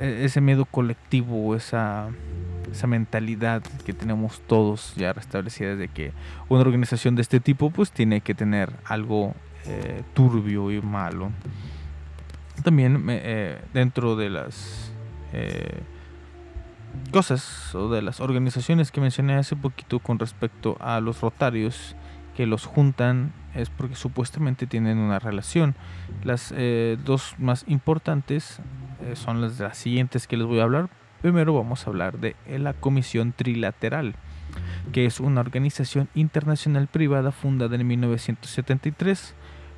ese 0.00 0.40
miedo 0.40 0.64
colectivo, 0.64 1.54
esa, 1.54 2.08
esa 2.72 2.86
mentalidad 2.86 3.62
que 3.84 3.92
tenemos 3.92 4.40
todos 4.46 4.94
ya 4.96 5.12
restablecida 5.12 5.76
de 5.76 5.88
que 5.88 6.12
una 6.48 6.60
organización 6.60 7.14
de 7.16 7.22
este 7.22 7.40
tipo 7.40 7.70
pues 7.70 7.90
tiene 7.90 8.20
que 8.20 8.34
tener 8.34 8.70
algo 8.84 9.34
eh, 9.66 10.02
turbio 10.14 10.70
y 10.70 10.80
malo. 10.80 11.30
También 12.64 13.04
eh, 13.08 13.58
dentro 13.74 14.16
de 14.16 14.30
las 14.30 14.92
eh, 15.32 15.80
cosas 17.12 17.74
o 17.74 17.88
de 17.88 18.02
las 18.02 18.20
organizaciones 18.20 18.90
que 18.90 19.00
mencioné 19.00 19.34
hace 19.34 19.56
poquito 19.56 19.98
con 20.00 20.18
respecto 20.18 20.76
a 20.80 21.00
los 21.00 21.20
rotarios 21.20 21.94
que 22.36 22.46
los 22.46 22.66
juntan 22.66 23.32
es 23.58 23.70
porque 23.70 23.94
supuestamente 23.94 24.66
tienen 24.66 24.98
una 24.98 25.18
relación. 25.18 25.74
Las 26.24 26.54
eh, 26.56 26.96
dos 27.04 27.34
más 27.38 27.64
importantes 27.66 28.60
eh, 29.02 29.16
son 29.16 29.40
las 29.40 29.58
las 29.58 29.76
siguientes 29.76 30.26
que 30.26 30.36
les 30.36 30.46
voy 30.46 30.60
a 30.60 30.64
hablar. 30.64 30.88
Primero 31.20 31.52
vamos 31.54 31.86
a 31.86 31.90
hablar 31.90 32.18
de 32.18 32.36
la 32.46 32.72
Comisión 32.74 33.32
Trilateral. 33.32 34.14
que 34.92 35.04
es 35.04 35.20
una 35.20 35.42
organización 35.42 36.08
internacional 36.14 36.86
privada 36.86 37.32
fundada 37.32 37.76
en 37.76 37.86
1973. 37.86 39.34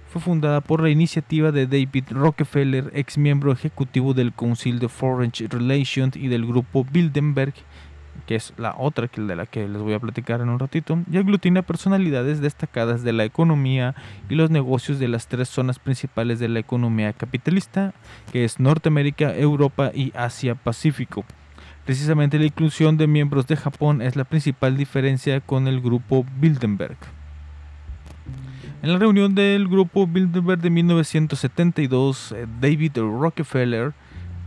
Fue 0.09 0.21
fundada 0.21 0.61
por 0.61 0.83
la 0.83 0.91
iniciativa 0.91 1.51
de 1.53 1.67
David 1.67 2.05
Rockefeller, 2.11 2.91
ex 2.95 3.17
miembro 3.17 3.53
ejecutivo 3.53 4.13
del 4.13 4.33
Council 4.33 4.79
de 4.79 4.89
Foreign 4.89 5.33
Relations 5.49 6.17
y 6.17 6.29
del 6.29 6.47
grupo 6.47 6.85
Bilderberg, 6.85 7.55
que 8.27 8.37
es 8.37 8.53
la 8.57 8.75
otra 8.79 9.09
que 9.09 9.21
de 9.21 9.37
la 9.37 9.47
que 9.47 9.69
les 9.69 9.83
voy 9.83 9.95
a 9.95 9.99
platicar 9.99 10.41
en 10.41 10.49
un 10.49 10.59
ratito, 10.59 10.99
y 11.11 11.17
aglutina 11.17 11.63
personalidades 11.63 12.41
destacadas 12.41 13.03
de 13.03 13.13
la 13.13 13.25
economía 13.25 13.95
y 14.29 14.35
los 14.35 14.51
negocios 14.51 14.99
de 14.99 15.09
las 15.09 15.27
tres 15.27 15.49
zonas 15.49 15.79
principales 15.79 16.39
de 16.39 16.49
la 16.49 16.61
economía 16.61 17.13
capitalista, 17.13 17.93
que 18.33 18.45
es 18.45 18.61
Norteamérica, 18.61 19.37
Europa 19.37 19.91
y 19.95 20.13
Asia 20.15 20.55
Pacífico. 20.55 21.25
Precisamente 21.85 22.39
la 22.39 22.47
inclusión 22.47 22.97
de 22.97 23.07
miembros 23.07 23.47
de 23.47 23.57
Japón 23.57 24.03
es 24.03 24.15
la 24.15 24.25
principal 24.25 24.77
diferencia 24.77 25.41
con 25.41 25.67
el 25.67 25.81
grupo 25.81 26.25
Bilderberg. 26.39 26.99
En 28.83 28.93
la 28.93 28.99
reunión 28.99 29.35
del 29.35 29.69
grupo 29.69 30.07
Bilderberg 30.07 30.61
de 30.61 30.71
1972, 30.71 32.33
eh, 32.33 32.47
David 32.61 32.97
Rockefeller, 32.97 33.93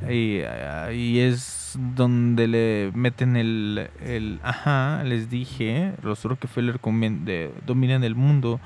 y, 0.09 0.41
ahí 0.41 1.19
es 1.19 1.77
donde 1.95 2.47
le 2.47 2.91
meten 2.93 3.35
el, 3.35 3.89
el 4.05 4.39
ajá, 4.43 5.03
les 5.03 5.29
dije, 5.29 5.93
los 6.03 6.23
Rockefeller 6.23 6.79
de- 6.79 7.51
dominan 7.65 8.03
el 8.03 8.15
mundo 8.15 8.59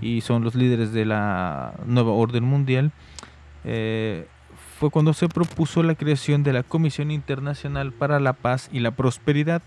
y 0.00 0.20
son 0.22 0.44
los 0.44 0.54
líderes 0.54 0.92
de 0.92 1.04
la 1.04 1.74
nueva 1.86 2.12
orden 2.12 2.44
mundial. 2.44 2.92
eh, 3.64 4.26
fue 4.78 4.90
cuando 4.90 5.12
se 5.14 5.28
propuso 5.28 5.82
la 5.84 5.94
creación 5.94 6.42
de 6.42 6.52
la 6.52 6.62
Comisión 6.64 7.10
Internacional 7.12 7.92
para 7.92 8.18
la 8.18 8.32
Paz 8.32 8.68
y 8.72 8.80
la 8.80 8.90
Prosperidad, 8.90 9.62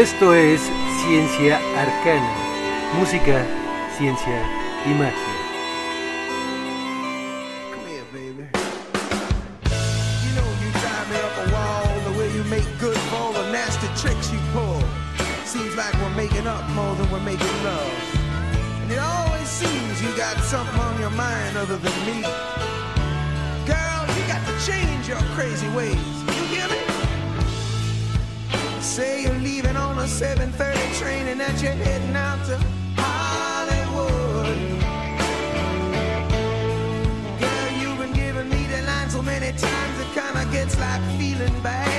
Esto 0.02 0.34
es 0.34 0.60
Ciencia 1.06 1.60
Arcana, 1.78 2.34
música, 2.98 3.46
ciencia 3.96 4.42
y 4.84 4.94
magia. 4.94 5.31
a 30.02 30.04
7.30 30.04 30.98
train 30.98 31.28
and 31.28 31.38
that 31.38 31.62
you're 31.62 31.70
heading 31.70 32.16
out 32.16 32.44
to 32.44 32.58
Hollywood. 32.96 34.58
Girl, 37.38 37.70
you've 37.80 37.98
been 37.98 38.12
giving 38.12 38.48
me 38.48 38.66
the 38.66 38.82
line 38.82 39.10
so 39.10 39.22
many 39.22 39.56
times 39.56 40.00
it 40.00 40.08
kinda 40.12 40.44
gets 40.50 40.76
like 40.80 41.02
feeling 41.20 41.56
bad. 41.62 41.91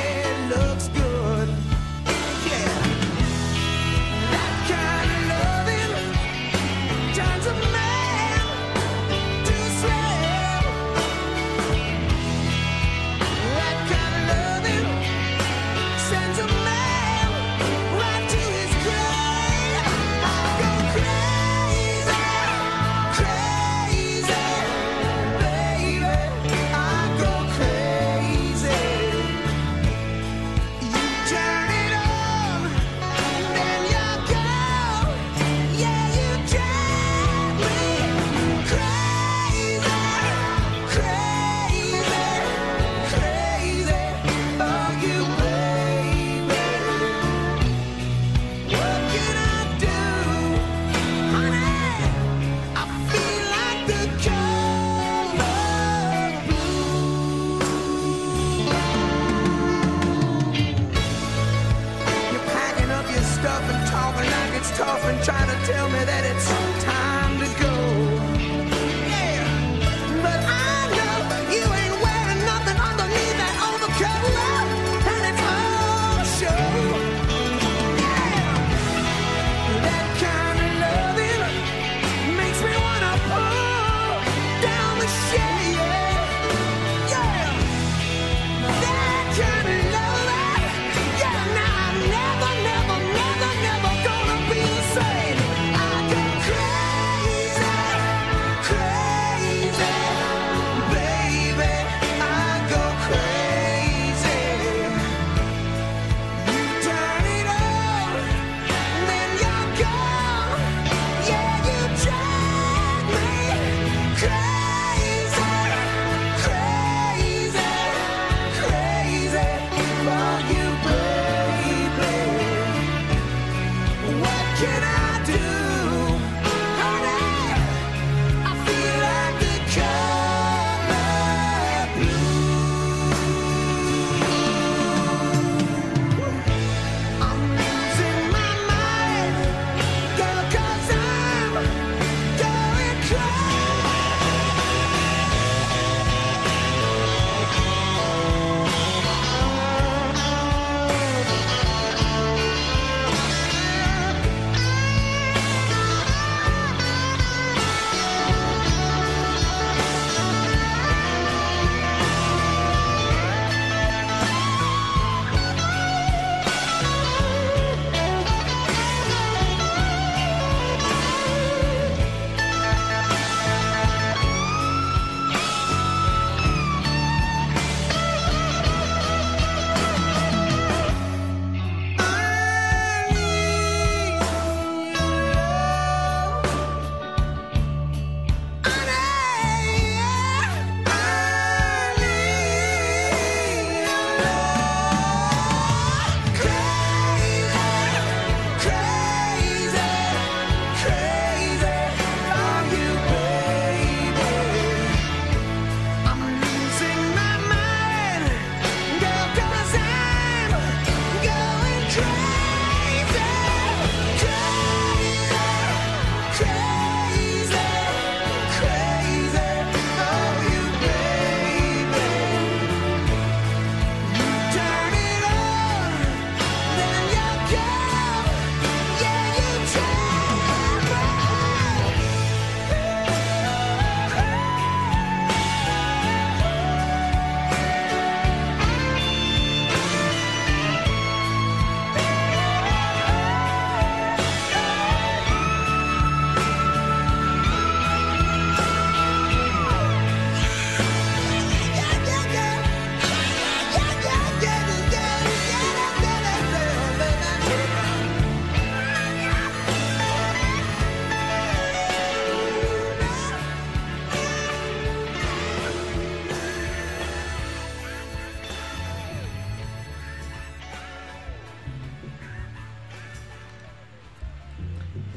can 124.63 124.81
I? 124.81 125.02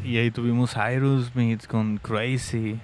Y 0.06 0.18
ahí 0.18 0.30
tuvimos 0.30 0.76
Aerosmith 0.76 1.66
con 1.66 1.98
Crazy. 1.98 2.78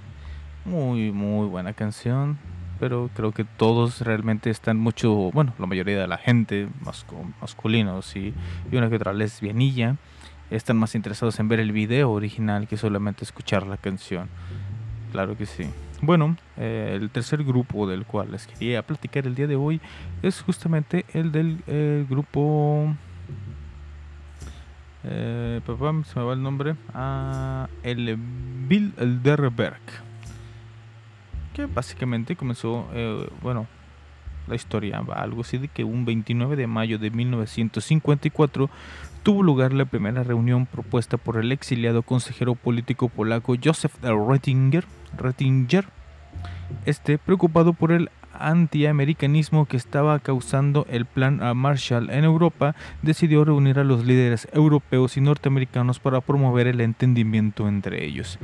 Muy, 0.64 1.12
muy 1.12 1.46
buena 1.46 1.72
canción. 1.72 2.36
Pero 2.80 3.10
creo 3.14 3.30
que 3.30 3.44
todos 3.44 4.00
realmente 4.00 4.50
están 4.50 4.76
mucho, 4.76 5.30
bueno, 5.30 5.54
la 5.60 5.66
mayoría 5.66 6.00
de 6.00 6.08
la 6.08 6.18
gente, 6.18 6.66
mascu- 6.84 7.32
masculinos 7.40 8.16
y, 8.16 8.34
y 8.72 8.76
una 8.76 8.90
que 8.90 8.96
otra 8.96 9.12
lesbianilla, 9.12 9.98
están 10.50 10.78
más 10.78 10.96
interesados 10.96 11.38
en 11.38 11.46
ver 11.46 11.60
el 11.60 11.70
video 11.70 12.10
original 12.10 12.66
que 12.66 12.76
solamente 12.76 13.22
escuchar 13.22 13.68
la 13.68 13.76
canción. 13.76 14.28
Claro 15.12 15.36
que 15.36 15.46
sí. 15.46 15.66
Bueno, 16.00 16.36
eh, 16.56 16.98
el 17.00 17.08
tercer 17.10 17.44
grupo 17.44 17.86
del 17.86 18.04
cual 18.04 18.32
les 18.32 18.48
quería 18.48 18.82
platicar 18.82 19.28
el 19.28 19.36
día 19.36 19.46
de 19.46 19.54
hoy 19.54 19.80
es 20.24 20.40
justamente 20.40 21.04
el 21.12 21.30
del 21.30 21.62
eh, 21.68 22.04
grupo. 22.10 22.96
Eh, 25.04 25.60
papá, 25.66 25.92
se 26.04 26.18
me 26.18 26.24
va 26.24 26.32
el 26.32 26.42
nombre. 26.42 26.76
Ah, 26.94 27.68
el 27.82 28.16
Bilderberg. 28.68 29.80
Que 31.54 31.66
básicamente 31.66 32.36
comenzó, 32.36 32.88
eh, 32.94 33.28
bueno, 33.42 33.66
la 34.46 34.54
historia 34.54 35.00
va 35.00 35.16
algo 35.16 35.42
así 35.42 35.58
de 35.58 35.68
que 35.68 35.84
un 35.84 36.04
29 36.04 36.56
de 36.56 36.66
mayo 36.66 36.98
de 36.98 37.10
1954 37.10 38.70
tuvo 39.22 39.42
lugar 39.42 39.72
la 39.72 39.84
primera 39.84 40.22
reunión 40.24 40.66
propuesta 40.66 41.16
por 41.16 41.36
el 41.36 41.52
exiliado 41.52 42.02
consejero 42.02 42.54
político 42.54 43.08
polaco 43.08 43.54
Joseph 43.62 43.94
Rettinger, 44.02 44.84
Rettinger 45.16 45.86
este 46.86 47.18
preocupado 47.18 47.72
por 47.72 47.92
el 47.92 48.10
antiamericanismo 48.34 49.66
que 49.66 49.76
estaba 49.76 50.18
causando 50.18 50.86
el 50.90 51.06
plan 51.06 51.40
Marshall 51.56 52.10
en 52.10 52.24
Europa, 52.24 52.74
decidió 53.02 53.44
reunir 53.44 53.78
a 53.78 53.84
los 53.84 54.04
líderes 54.04 54.48
europeos 54.52 55.16
y 55.16 55.20
norteamericanos 55.20 55.98
para 55.98 56.20
promover 56.20 56.66
el 56.66 56.80
entendimiento 56.80 57.68
entre 57.68 58.04
ellos. 58.04 58.38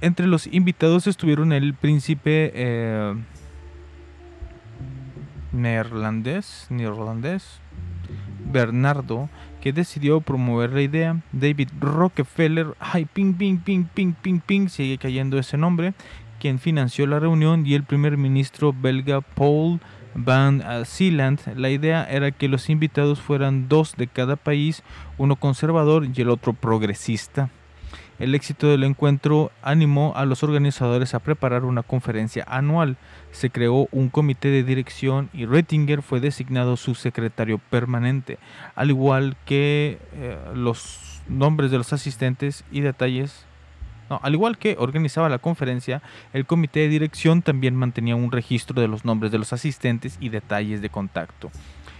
Entre 0.00 0.26
los 0.26 0.46
invitados 0.48 1.06
estuvieron 1.06 1.52
el 1.52 1.74
príncipe 1.74 2.50
eh, 2.54 3.14
neerlandés, 5.52 6.66
neerlandés 6.70 7.60
Bernardo, 8.52 9.28
que 9.60 9.72
decidió 9.72 10.20
promover 10.20 10.72
la 10.72 10.82
idea, 10.82 11.20
David 11.32 11.68
Rockefeller, 11.80 12.74
ay, 12.80 13.04
ping, 13.06 13.34
ping, 13.34 13.58
ping, 13.58 13.84
ping, 13.84 14.12
ping, 14.20 14.40
ping, 14.40 14.68
sigue 14.68 14.98
cayendo 14.98 15.38
ese 15.38 15.56
nombre, 15.56 15.94
quien 16.42 16.58
financió 16.58 17.06
la 17.06 17.20
reunión, 17.20 17.64
y 17.64 17.74
el 17.74 17.84
primer 17.84 18.16
ministro 18.16 18.74
belga 18.76 19.20
Paul 19.20 19.78
Van 20.16 20.60
Zeeland. 20.84 21.38
La 21.54 21.70
idea 21.70 22.02
era 22.02 22.32
que 22.32 22.48
los 22.48 22.68
invitados 22.68 23.20
fueran 23.20 23.68
dos 23.68 23.94
de 23.96 24.08
cada 24.08 24.34
país, 24.34 24.82
uno 25.18 25.36
conservador 25.36 26.08
y 26.12 26.20
el 26.20 26.30
otro 26.30 26.52
progresista. 26.52 27.48
El 28.18 28.34
éxito 28.34 28.66
del 28.66 28.82
encuentro 28.82 29.52
animó 29.62 30.14
a 30.16 30.24
los 30.24 30.42
organizadores 30.42 31.14
a 31.14 31.20
preparar 31.20 31.64
una 31.64 31.84
conferencia 31.84 32.44
anual. 32.48 32.96
Se 33.30 33.50
creó 33.50 33.86
un 33.92 34.08
comité 34.08 34.48
de 34.48 34.64
dirección 34.64 35.30
y 35.32 35.46
Rettinger 35.46 36.02
fue 36.02 36.18
designado 36.18 36.76
su 36.76 36.96
secretario 36.96 37.58
permanente, 37.70 38.40
al 38.74 38.90
igual 38.90 39.36
que 39.44 40.00
eh, 40.14 40.36
los 40.56 41.22
nombres 41.28 41.70
de 41.70 41.78
los 41.78 41.92
asistentes 41.92 42.64
y 42.72 42.80
detalles. 42.80 43.46
Al 44.22 44.34
igual 44.34 44.58
que 44.58 44.76
organizaba 44.78 45.28
la 45.28 45.38
conferencia, 45.38 46.02
el 46.32 46.46
comité 46.46 46.80
de 46.80 46.88
dirección 46.88 47.42
también 47.42 47.76
mantenía 47.76 48.16
un 48.16 48.32
registro 48.32 48.80
de 48.80 48.88
los 48.88 49.04
nombres 49.04 49.32
de 49.32 49.38
los 49.38 49.52
asistentes 49.52 50.16
y 50.20 50.28
detalles 50.28 50.82
de 50.82 50.90
contacto, 50.90 51.50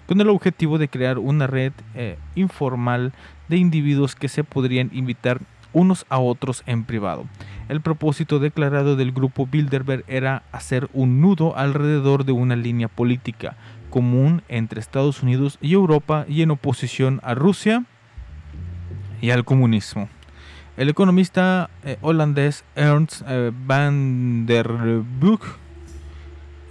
con 0.07 0.21
el 0.21 0.29
objetivo 0.29 0.79
de 0.79 0.89
crear 0.89 1.19
una 1.19 1.47
red 1.47 1.73
eh, 1.95 2.19
informal 2.35 3.13
de 3.49 3.57
individuos 3.57 4.15
que 4.15 4.29
se 4.29 4.45
podrían 4.45 4.91
invitar 4.93 5.41
unos 5.73 6.05
a 6.09 6.19
otros 6.19 6.63
en 6.67 6.85
privado. 6.85 7.25
El 7.69 7.81
propósito 7.81 8.39
declarado 8.39 8.97
del 8.97 9.13
grupo 9.13 9.47
Bilderberg 9.47 10.05
era 10.07 10.43
hacer 10.53 10.89
un 10.93 11.21
nudo 11.21 11.57
alrededor 11.57 12.25
de 12.25 12.33
una 12.33 12.57
línea 12.57 12.89
política 12.89 13.57
común 13.91 14.43
entre 14.49 14.81
Estados 14.81 15.23
Unidos 15.23 15.59
y 15.61 15.75
Europa 15.75 16.25
y 16.29 16.43
en 16.43 16.51
oposición 16.51 17.21
a 17.23 17.35
Rusia 17.35 17.85
y 19.21 19.31
al 19.31 19.45
comunismo. 19.45 20.09
El 20.77 20.89
economista 20.89 21.69
eh, 21.85 21.99
holandés 22.01 22.65
Ernst 22.77 23.23
eh, 23.29 23.53
van 23.67 24.47
der 24.47 24.69
Broek 25.21 25.45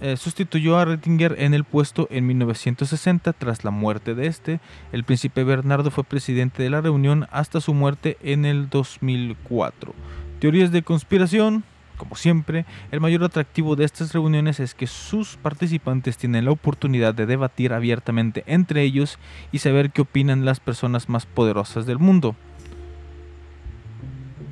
eh, 0.00 0.16
sustituyó 0.16 0.76
a 0.76 0.84
Rettinger 0.84 1.36
en 1.38 1.54
el 1.54 1.62
puesto 1.62 2.08
en 2.10 2.26
1960 2.26 3.32
tras 3.34 3.62
la 3.62 3.70
muerte 3.70 4.16
de 4.16 4.26
este. 4.26 4.58
El 4.90 5.04
príncipe 5.04 5.44
Bernardo 5.44 5.92
fue 5.92 6.02
presidente 6.02 6.64
de 6.64 6.70
la 6.70 6.80
reunión 6.80 7.28
hasta 7.30 7.60
su 7.60 7.74
muerte 7.74 8.18
en 8.20 8.44
el 8.44 8.68
2004. 8.68 9.94
Teorías 10.40 10.72
de 10.72 10.82
conspiración. 10.82 11.62
Como 11.96 12.16
siempre, 12.16 12.66
el 12.90 13.00
mayor 13.00 13.22
atractivo 13.22 13.76
de 13.76 13.84
estas 13.84 14.12
reuniones 14.12 14.58
es 14.58 14.74
que 14.74 14.88
sus 14.88 15.36
participantes 15.36 16.16
tienen 16.16 16.46
la 16.46 16.50
oportunidad 16.50 17.14
de 17.14 17.26
debatir 17.26 17.72
abiertamente 17.72 18.42
entre 18.48 18.82
ellos 18.82 19.20
y 19.52 19.58
saber 19.58 19.92
qué 19.92 20.02
opinan 20.02 20.44
las 20.44 20.58
personas 20.58 21.08
más 21.08 21.26
poderosas 21.26 21.86
del 21.86 22.00
mundo. 22.00 22.34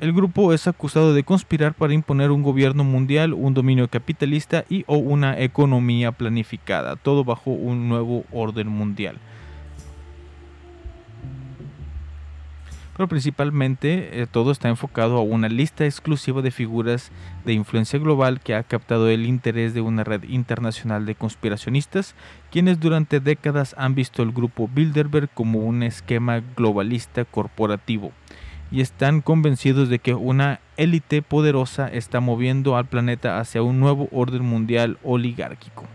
El 0.01 0.13
grupo 0.13 0.51
es 0.51 0.67
acusado 0.67 1.13
de 1.13 1.23
conspirar 1.23 1.75
para 1.75 1.93
imponer 1.93 2.31
un 2.31 2.41
gobierno 2.41 2.83
mundial, 2.83 3.35
un 3.35 3.53
dominio 3.53 3.87
capitalista 3.87 4.65
y 4.67 4.83
o 4.87 4.97
una 4.97 5.39
economía 5.39 6.11
planificada, 6.11 6.95
todo 6.95 7.23
bajo 7.23 7.51
un 7.51 7.87
nuevo 7.87 8.25
orden 8.31 8.67
mundial. 8.67 9.19
Pero 12.97 13.07
principalmente 13.07 14.19
eh, 14.19 14.25
todo 14.25 14.51
está 14.51 14.69
enfocado 14.69 15.17
a 15.17 15.21
una 15.21 15.49
lista 15.49 15.85
exclusiva 15.85 16.41
de 16.41 16.49
figuras 16.49 17.11
de 17.45 17.53
influencia 17.53 17.99
global 17.99 18.39
que 18.39 18.55
ha 18.55 18.63
captado 18.63 19.07
el 19.07 19.27
interés 19.27 19.75
de 19.75 19.81
una 19.81 20.03
red 20.03 20.23
internacional 20.23 21.05
de 21.05 21.13
conspiracionistas, 21.13 22.15
quienes 22.49 22.79
durante 22.79 23.19
décadas 23.19 23.75
han 23.77 23.93
visto 23.93 24.23
el 24.23 24.31
grupo 24.31 24.67
Bilderberg 24.67 25.29
como 25.31 25.59
un 25.59 25.83
esquema 25.83 26.41
globalista 26.55 27.23
corporativo 27.23 28.11
y 28.71 28.81
están 28.81 29.21
convencidos 29.21 29.89
de 29.89 29.99
que 29.99 30.13
una 30.13 30.61
élite 30.77 31.21
poderosa 31.21 31.87
está 31.87 32.19
moviendo 32.21 32.77
al 32.77 32.85
planeta 32.85 33.39
hacia 33.39 33.61
un 33.61 33.79
nuevo 33.79 34.07
orden 34.11 34.43
mundial 34.43 34.97
oligárquico. 35.03 35.85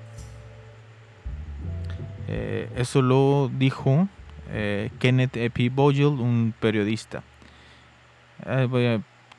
Eh, 2.29 2.69
eso 2.77 3.03
lo 3.03 3.51
dijo 3.57 4.09
eh, 4.51 4.91
Kenneth 4.99 5.39
P. 5.53 5.71
Boyle, 5.71 6.07
un 6.07 6.53
periodista. 6.61 7.23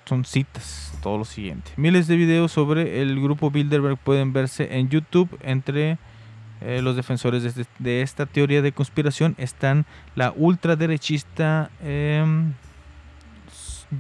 Son 0.06 0.24
citas, 0.24 0.98
todo 1.04 1.18
lo 1.18 1.26
siguiente. 1.26 1.72
Miles 1.76 2.08
de 2.08 2.16
videos 2.16 2.54
sobre 2.54 3.02
el 3.02 3.22
grupo 3.22 3.52
Bilderberg 3.52 3.98
pueden 3.98 4.32
verse 4.32 4.78
en 4.78 4.88
YouTube. 4.88 5.30
Entre 5.44 5.98
eh, 6.62 6.82
los 6.82 6.96
defensores 6.96 7.56
de, 7.56 7.66
de 7.80 8.02
esta 8.02 8.26
teoría 8.26 8.62
de 8.62 8.72
conspiración 8.72 9.36
están 9.38 9.86
la 10.16 10.34
ultraderechista 10.36 11.70
em, 11.84 12.54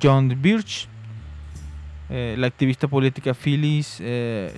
John 0.02 0.36
Birch, 0.42 0.88
eh, 2.10 2.36
la 2.38 2.48
activista 2.48 2.88
política 2.88 3.34
Phyllis 3.34 3.98
eh, 4.00 4.58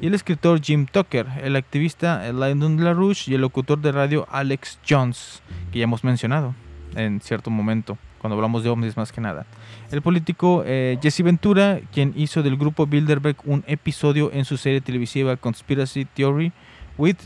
y 0.00 0.06
el 0.06 0.14
escritor 0.14 0.60
Jim 0.60 0.86
Tucker, 0.86 1.26
el 1.42 1.56
activista 1.56 2.30
Lyndon 2.32 2.82
LaRouche 2.82 3.30
y 3.30 3.34
el 3.34 3.40
locutor 3.40 3.80
de 3.80 3.92
radio 3.92 4.26
Alex 4.30 4.78
Jones, 4.88 5.42
que 5.72 5.78
ya 5.78 5.84
hemos 5.84 6.04
mencionado 6.04 6.54
en 6.94 7.20
cierto 7.20 7.50
momento, 7.50 7.98
cuando 8.18 8.36
hablamos 8.36 8.62
de 8.62 8.70
ovnis 8.70 8.96
más 8.96 9.12
que 9.12 9.20
nada. 9.20 9.46
El 9.90 10.02
político 10.02 10.62
eh, 10.66 10.98
Jesse 11.02 11.22
Ventura, 11.22 11.80
quien 11.92 12.12
hizo 12.16 12.42
del 12.42 12.56
grupo 12.56 12.86
Bilderberg 12.86 13.36
un 13.44 13.64
episodio 13.66 14.30
en 14.32 14.44
su 14.44 14.56
serie 14.56 14.80
televisiva 14.80 15.36
Conspiracy 15.36 16.04
Theory 16.04 16.52
with 16.96 17.16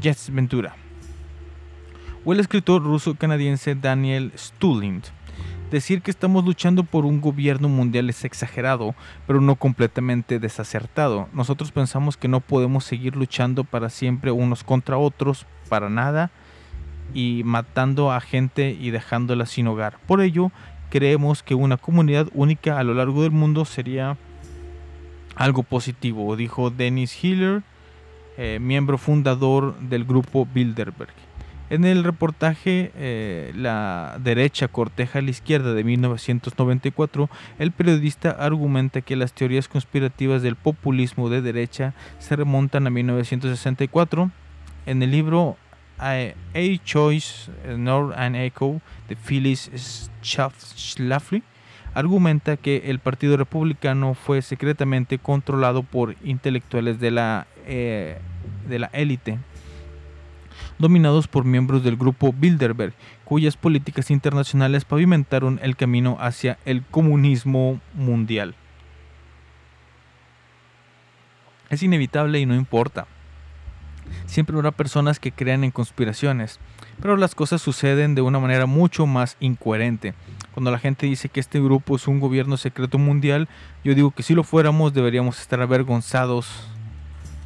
Jesse 0.00 0.30
Ventura. 0.30 0.74
O 2.24 2.32
el 2.32 2.40
escritor 2.40 2.82
ruso-canadiense 2.82 3.74
Daniel 3.74 4.32
Stulind. 4.36 5.04
Decir 5.72 6.02
que 6.02 6.10
estamos 6.10 6.44
luchando 6.44 6.84
por 6.84 7.06
un 7.06 7.22
gobierno 7.22 7.66
mundial 7.66 8.10
es 8.10 8.26
exagerado, 8.26 8.94
pero 9.26 9.40
no 9.40 9.56
completamente 9.56 10.38
desacertado. 10.38 11.30
Nosotros 11.32 11.72
pensamos 11.72 12.18
que 12.18 12.28
no 12.28 12.40
podemos 12.40 12.84
seguir 12.84 13.16
luchando 13.16 13.64
para 13.64 13.88
siempre 13.88 14.30
unos 14.32 14.64
contra 14.64 14.98
otros, 14.98 15.46
para 15.70 15.88
nada, 15.88 16.30
y 17.14 17.40
matando 17.46 18.12
a 18.12 18.20
gente 18.20 18.76
y 18.78 18.90
dejándola 18.90 19.46
sin 19.46 19.66
hogar. 19.66 19.96
Por 20.06 20.20
ello, 20.20 20.52
creemos 20.90 21.42
que 21.42 21.54
una 21.54 21.78
comunidad 21.78 22.28
única 22.34 22.78
a 22.78 22.84
lo 22.84 22.92
largo 22.92 23.22
del 23.22 23.30
mundo 23.30 23.64
sería 23.64 24.18
algo 25.36 25.62
positivo, 25.62 26.36
dijo 26.36 26.68
Dennis 26.68 27.24
Hiller, 27.24 27.62
eh, 28.36 28.58
miembro 28.60 28.98
fundador 28.98 29.78
del 29.78 30.04
grupo 30.04 30.46
Bilderberg. 30.52 31.14
En 31.72 31.86
el 31.86 32.04
reportaje 32.04 32.92
eh, 32.96 33.50
La 33.56 34.18
derecha 34.20 34.68
corteja 34.68 35.20
a 35.20 35.22
la 35.22 35.30
izquierda 35.30 35.72
de 35.72 35.82
1994, 35.82 37.30
el 37.58 37.72
periodista 37.72 38.30
argumenta 38.32 39.00
que 39.00 39.16
las 39.16 39.32
teorías 39.32 39.68
conspirativas 39.68 40.42
del 40.42 40.54
populismo 40.54 41.30
de 41.30 41.40
derecha 41.40 41.94
se 42.18 42.36
remontan 42.36 42.86
a 42.86 42.90
1964. 42.90 44.30
En 44.84 45.02
el 45.02 45.12
libro 45.12 45.56
A, 45.98 46.10
A 46.12 46.84
Choice, 46.84 47.50
Nor 47.78 48.18
an 48.18 48.34
Echo 48.34 48.82
de 49.08 49.16
Phyllis 49.16 50.10
Schlafly, 50.22 51.42
argumenta 51.94 52.58
que 52.58 52.82
el 52.90 52.98
Partido 52.98 53.38
Republicano 53.38 54.12
fue 54.12 54.42
secretamente 54.42 55.18
controlado 55.18 55.84
por 55.84 56.16
intelectuales 56.22 56.98
eh, 57.00 58.18
de 58.68 58.78
la 58.78 58.90
élite 58.92 59.38
dominados 60.82 61.28
por 61.28 61.46
miembros 61.46 61.82
del 61.82 61.96
grupo 61.96 62.34
Bilderberg, 62.36 62.92
cuyas 63.24 63.56
políticas 63.56 64.10
internacionales 64.10 64.84
pavimentaron 64.84 65.58
el 65.62 65.76
camino 65.76 66.18
hacia 66.20 66.58
el 66.66 66.82
comunismo 66.84 67.80
mundial. 67.94 68.54
Es 71.70 71.82
inevitable 71.82 72.38
y 72.38 72.44
no 72.44 72.54
importa. 72.54 73.06
Siempre 74.26 74.56
habrá 74.56 74.72
personas 74.72 75.18
que 75.18 75.32
crean 75.32 75.64
en 75.64 75.70
conspiraciones, 75.70 76.58
pero 77.00 77.16
las 77.16 77.34
cosas 77.34 77.62
suceden 77.62 78.14
de 78.14 78.20
una 78.20 78.40
manera 78.40 78.66
mucho 78.66 79.06
más 79.06 79.36
incoherente. 79.40 80.12
Cuando 80.52 80.70
la 80.70 80.78
gente 80.78 81.06
dice 81.06 81.30
que 81.30 81.40
este 81.40 81.60
grupo 81.60 81.96
es 81.96 82.08
un 82.08 82.20
gobierno 82.20 82.58
secreto 82.58 82.98
mundial, 82.98 83.48
yo 83.84 83.94
digo 83.94 84.10
que 84.10 84.22
si 84.22 84.34
lo 84.34 84.44
fuéramos 84.44 84.92
deberíamos 84.92 85.40
estar 85.40 85.62
avergonzados 85.62 86.68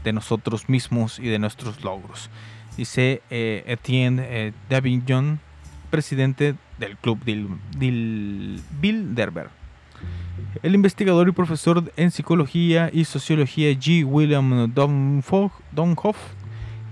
de 0.03 0.12
nosotros 0.12 0.68
mismos 0.68 1.18
y 1.18 1.28
de 1.28 1.39
nuestros 1.39 1.84
logros. 1.84 2.30
Dice 2.77 3.22
eh, 3.31 3.64
Etienne 3.66 4.22
eh, 4.29 4.53
Davignon, 4.68 5.41
presidente 5.91 6.55
del 6.79 6.97
club 6.97 7.18
Dil- 7.24 7.59
Dil- 7.79 8.61
Bilderberg. 8.81 9.51
El 10.62 10.74
investigador 10.74 11.29
y 11.29 11.33
profesor 11.33 11.91
en 11.97 12.11
psicología 12.11 12.91
y 12.93 13.05
sociología 13.05 13.70
G. 13.72 14.05
William 14.05 14.72
Domhoff 14.74 16.18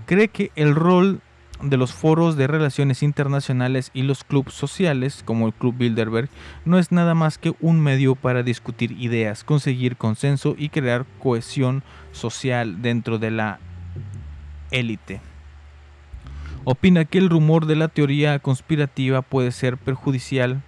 cree 0.05 0.27
que 0.27 0.51
el 0.55 0.73
rol 0.75 1.21
de 1.61 1.77
los 1.77 1.93
foros 1.93 2.35
de 2.35 2.47
relaciones 2.47 3.01
internacionales 3.01 3.91
y 3.93 4.01
los 4.01 4.23
clubes 4.23 4.53
sociales, 4.53 5.21
como 5.23 5.47
el 5.47 5.53
Club 5.53 5.75
Bilderberg, 5.77 6.29
no 6.65 6.77
es 6.79 6.91
nada 6.91 7.13
más 7.15 7.37
que 7.37 7.53
un 7.61 7.79
medio 7.79 8.15
para 8.15 8.43
discutir 8.43 8.91
ideas, 8.93 9.43
conseguir 9.43 9.95
consenso 9.95 10.55
y 10.57 10.69
crear 10.69 11.05
cohesión 11.19 11.83
social 12.11 12.81
dentro 12.81 13.19
de 13.19 13.31
la 13.31 13.59
élite. 14.71 15.21
Opina 16.67 17.05
que 17.05 17.19
el 17.19 17.29
rumor 17.29 17.67
de 17.67 17.75
la 17.75 17.89
teoría 17.89 18.39
conspirativa 18.39 19.21
puede 19.21 19.51
ser 19.51 19.77
perjudicial 19.77 20.63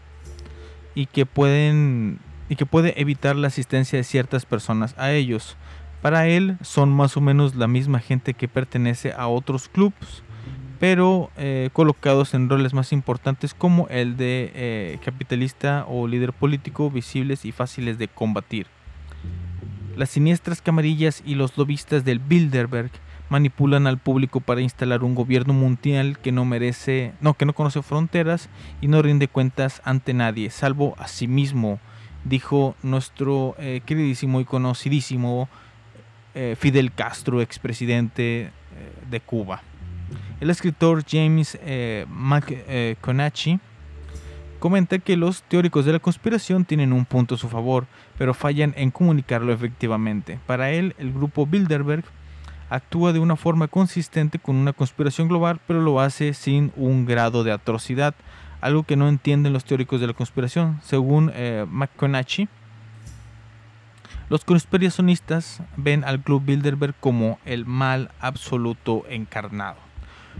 y 0.93 1.07
que 1.07 1.25
pueden 1.25 2.19
y 2.49 2.55
que 2.55 2.67
puede 2.67 3.01
evitar 3.01 3.35
la 3.35 3.47
asistencia 3.47 3.97
de 3.97 4.03
ciertas 4.03 4.45
personas 4.45 4.93
a 4.99 5.11
ellos. 5.11 5.57
Para 6.03 6.27
él 6.27 6.57
son 6.61 6.91
más 6.91 7.17
o 7.17 7.21
menos 7.21 7.55
la 7.55 7.67
misma 7.67 7.99
gente 7.99 8.35
que 8.35 8.47
pertenece 8.47 9.11
a 9.11 9.27
otros 9.27 9.69
clubs, 9.69 10.21
pero 10.79 11.31
eh, 11.35 11.71
colocados 11.73 12.35
en 12.35 12.47
roles 12.47 12.75
más 12.75 12.93
importantes 12.93 13.55
como 13.55 13.87
el 13.89 14.17
de 14.17 14.51
eh, 14.53 14.99
capitalista 15.03 15.83
o 15.87 16.07
líder 16.07 16.31
político, 16.31 16.91
visibles 16.91 17.43
y 17.43 17.51
fáciles 17.51 17.97
de 17.97 18.07
combatir. 18.07 18.67
Las 19.95 20.11
siniestras 20.11 20.61
camarillas 20.61 21.23
y 21.25 21.33
los 21.33 21.57
lobistas 21.57 22.05
del 22.05 22.19
Bilderberg 22.19 22.91
manipulan 23.29 23.87
al 23.87 23.97
público 23.97 24.39
para 24.39 24.61
instalar 24.61 25.03
un 25.03 25.15
gobierno 25.15 25.53
mundial 25.53 26.17
que 26.19 26.31
no 26.31 26.45
merece, 26.45 27.13
no, 27.21 27.33
que 27.33 27.45
no 27.45 27.53
conoce 27.53 27.81
fronteras 27.81 28.49
y 28.81 28.87
no 28.87 29.01
rinde 29.01 29.27
cuentas 29.27 29.81
ante 29.83 30.13
nadie, 30.13 30.49
salvo 30.49 30.95
a 30.97 31.07
sí 31.07 31.27
mismo, 31.27 31.79
dijo 32.23 32.75
nuestro 32.83 33.55
eh, 33.59 33.81
queridísimo 33.85 34.39
y 34.39 34.45
conocidísimo 34.45 35.49
eh, 36.35 36.55
Fidel 36.55 36.93
Castro, 36.93 37.41
expresidente 37.41 38.41
eh, 38.41 38.51
de 39.09 39.19
Cuba. 39.19 39.63
El 40.39 40.51
escritor 40.51 41.03
James 41.09 41.57
eh, 41.63 42.05
McConaughey 42.09 43.59
comenta 44.59 44.99
que 44.99 45.17
los 45.17 45.41
teóricos 45.43 45.85
de 45.85 45.93
la 45.93 45.99
conspiración 45.99 46.63
tienen 46.63 46.93
un 46.93 47.05
punto 47.05 47.35
a 47.35 47.37
su 47.39 47.49
favor, 47.49 47.87
pero 48.19 48.35
fallan 48.35 48.73
en 48.77 48.91
comunicarlo 48.91 49.51
efectivamente. 49.51 50.39
Para 50.45 50.69
él, 50.71 50.93
el 50.99 51.11
grupo 51.11 51.47
Bilderberg 51.47 52.05
actúa 52.69 53.13
de 53.13 53.19
una 53.19 53.35
forma 53.35 53.67
consistente 53.67 54.39
con 54.39 54.55
una 54.55 54.73
conspiración 54.73 55.27
global, 55.27 55.59
pero 55.67 55.81
lo 55.81 55.99
hace 55.99 56.33
sin 56.33 56.71
un 56.75 57.05
grado 57.05 57.43
de 57.43 57.51
atrocidad, 57.51 58.15
algo 58.61 58.83
que 58.83 58.95
no 58.95 59.07
entienden 59.07 59.53
los 59.53 59.65
teóricos 59.65 60.01
de 60.01 60.07
la 60.07 60.13
conspiración. 60.13 60.79
Según 60.83 61.31
eh, 61.33 61.65
los 64.29 64.43
conspiracionistas 64.43 65.61
ven 65.77 66.03
al 66.03 66.19
Club 66.21 66.43
Bilderberg 66.45 66.95
como 66.99 67.39
el 67.45 67.65
mal 67.65 68.11
absoluto 68.19 69.05
encarnado. 69.09 69.77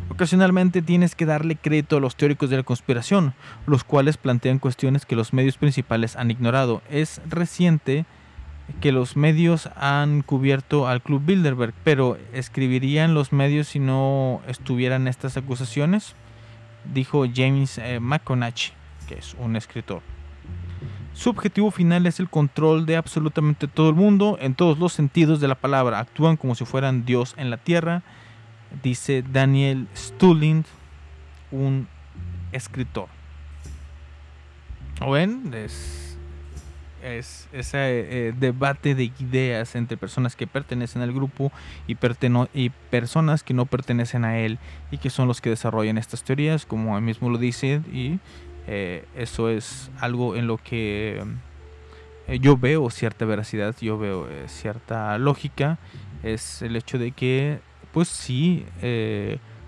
Ocasionalmente 0.10 0.82
tienes 0.82 1.16
que 1.16 1.26
darle 1.26 1.56
crédito 1.56 1.98
a 1.98 2.00
los 2.00 2.16
teóricos 2.16 2.50
de 2.50 2.58
la 2.58 2.64
conspiración, 2.64 3.34
los 3.66 3.84
cuales 3.84 4.18
plantean 4.18 4.60
cuestiones 4.60 5.06
que 5.06 5.16
los 5.16 5.34
medios 5.34 5.58
principales 5.58 6.16
han 6.16 6.32
ignorado. 6.32 6.82
Es 6.90 7.22
reciente 7.28 8.06
que 8.82 8.92
los 8.92 9.16
medios 9.16 9.70
han 9.76 10.22
cubierto 10.22 10.88
al 10.88 11.02
Club 11.02 11.24
Bilderberg, 11.26 11.74
pero 11.84 12.18
¿escribirían 12.34 13.14
los 13.14 13.32
medios 13.32 13.68
si 13.70 13.80
no 13.80 14.42
estuvieran 14.48 15.08
estas 15.08 15.38
acusaciones? 15.38 16.16
Dijo 16.94 17.26
James 17.34 17.78
eh, 17.78 18.00
que 19.08 19.16
es 19.16 19.36
un 19.40 19.56
escritor. 19.56 20.02
Su 21.14 21.32
objetivo 21.32 21.72
final 21.72 22.06
es 22.06 22.20
el 22.20 22.30
control 22.30 22.86
de 22.86 22.96
absolutamente 22.96 23.68
todo 23.68 23.90
el 23.90 23.96
mundo 23.96 24.38
en 24.40 24.54
todos 24.54 24.78
los 24.78 24.94
sentidos 24.94 25.40
de 25.40 25.48
la 25.48 25.56
palabra. 25.56 26.00
Actúan 26.00 26.38
como 26.38 26.54
si 26.54 26.64
fueran 26.64 27.06
Dios 27.06 27.34
en 27.38 27.50
la 27.50 27.58
tierra, 27.58 28.04
dice 28.84 29.24
Daniel 29.24 29.88
Stulind, 29.96 30.66
un 31.50 31.88
escritor. 32.52 33.08
¿O 35.02 35.12
ven? 35.12 35.50
Es 37.04 37.48
ese 37.52 37.78
eh, 37.80 38.34
debate 38.38 38.96
de 38.96 39.12
ideas 39.20 39.76
entre 39.76 39.98
personas 39.98 40.36
que 40.36 40.48
pertenecen 40.48 41.02
al 41.02 41.14
grupo 41.14 41.52
y, 41.88 41.98
y 42.54 42.70
personas 42.90 43.44
que 43.44 43.54
no 43.54 43.66
pertenecen 43.66 44.26
a 44.26 44.40
él 44.40 44.60
y 44.92 44.98
que 44.98 45.10
son 45.10 45.28
los 45.28 45.42
que 45.42 45.50
desarrollan 45.50 45.98
estas 45.98 46.24
teorías, 46.24 46.66
como 46.66 46.98
él 46.98 47.04
mismo 47.04 47.30
lo 47.30 47.38
dice, 47.38 47.82
y 47.92 48.20
eh, 48.68 49.06
eso 49.16 49.50
es 49.50 49.92
algo 50.00 50.36
en 50.36 50.48
lo 50.48 50.58
que 50.58 51.24
eh, 52.28 52.40
yo 52.40 52.58
veo 52.58 52.90
cierta 52.90 53.26
veracidad, 53.26 53.76
yo 53.80 53.98
veo 53.98 54.28
cierta 54.48 55.18
lógica, 55.18 55.78
es 56.24 56.62
el 56.62 56.76
hecho 56.76 56.98
de 56.98 57.12
que, 57.12 57.60
pues 57.92 58.08
sí, 58.08 58.66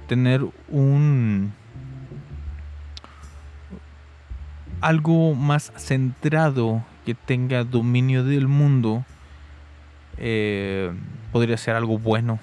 tener 0.07 0.45
un 0.67 1.53
algo 4.81 5.35
más 5.35 5.71
centrado 5.77 6.83
que 7.09 7.15
tenga 7.15 7.63
dominio 7.63 8.23
del 8.23 8.47
mundo 8.47 9.03
eh, 10.19 10.93
podría 11.31 11.57
ser 11.57 11.75
algo 11.75 11.97
bueno. 11.97 12.39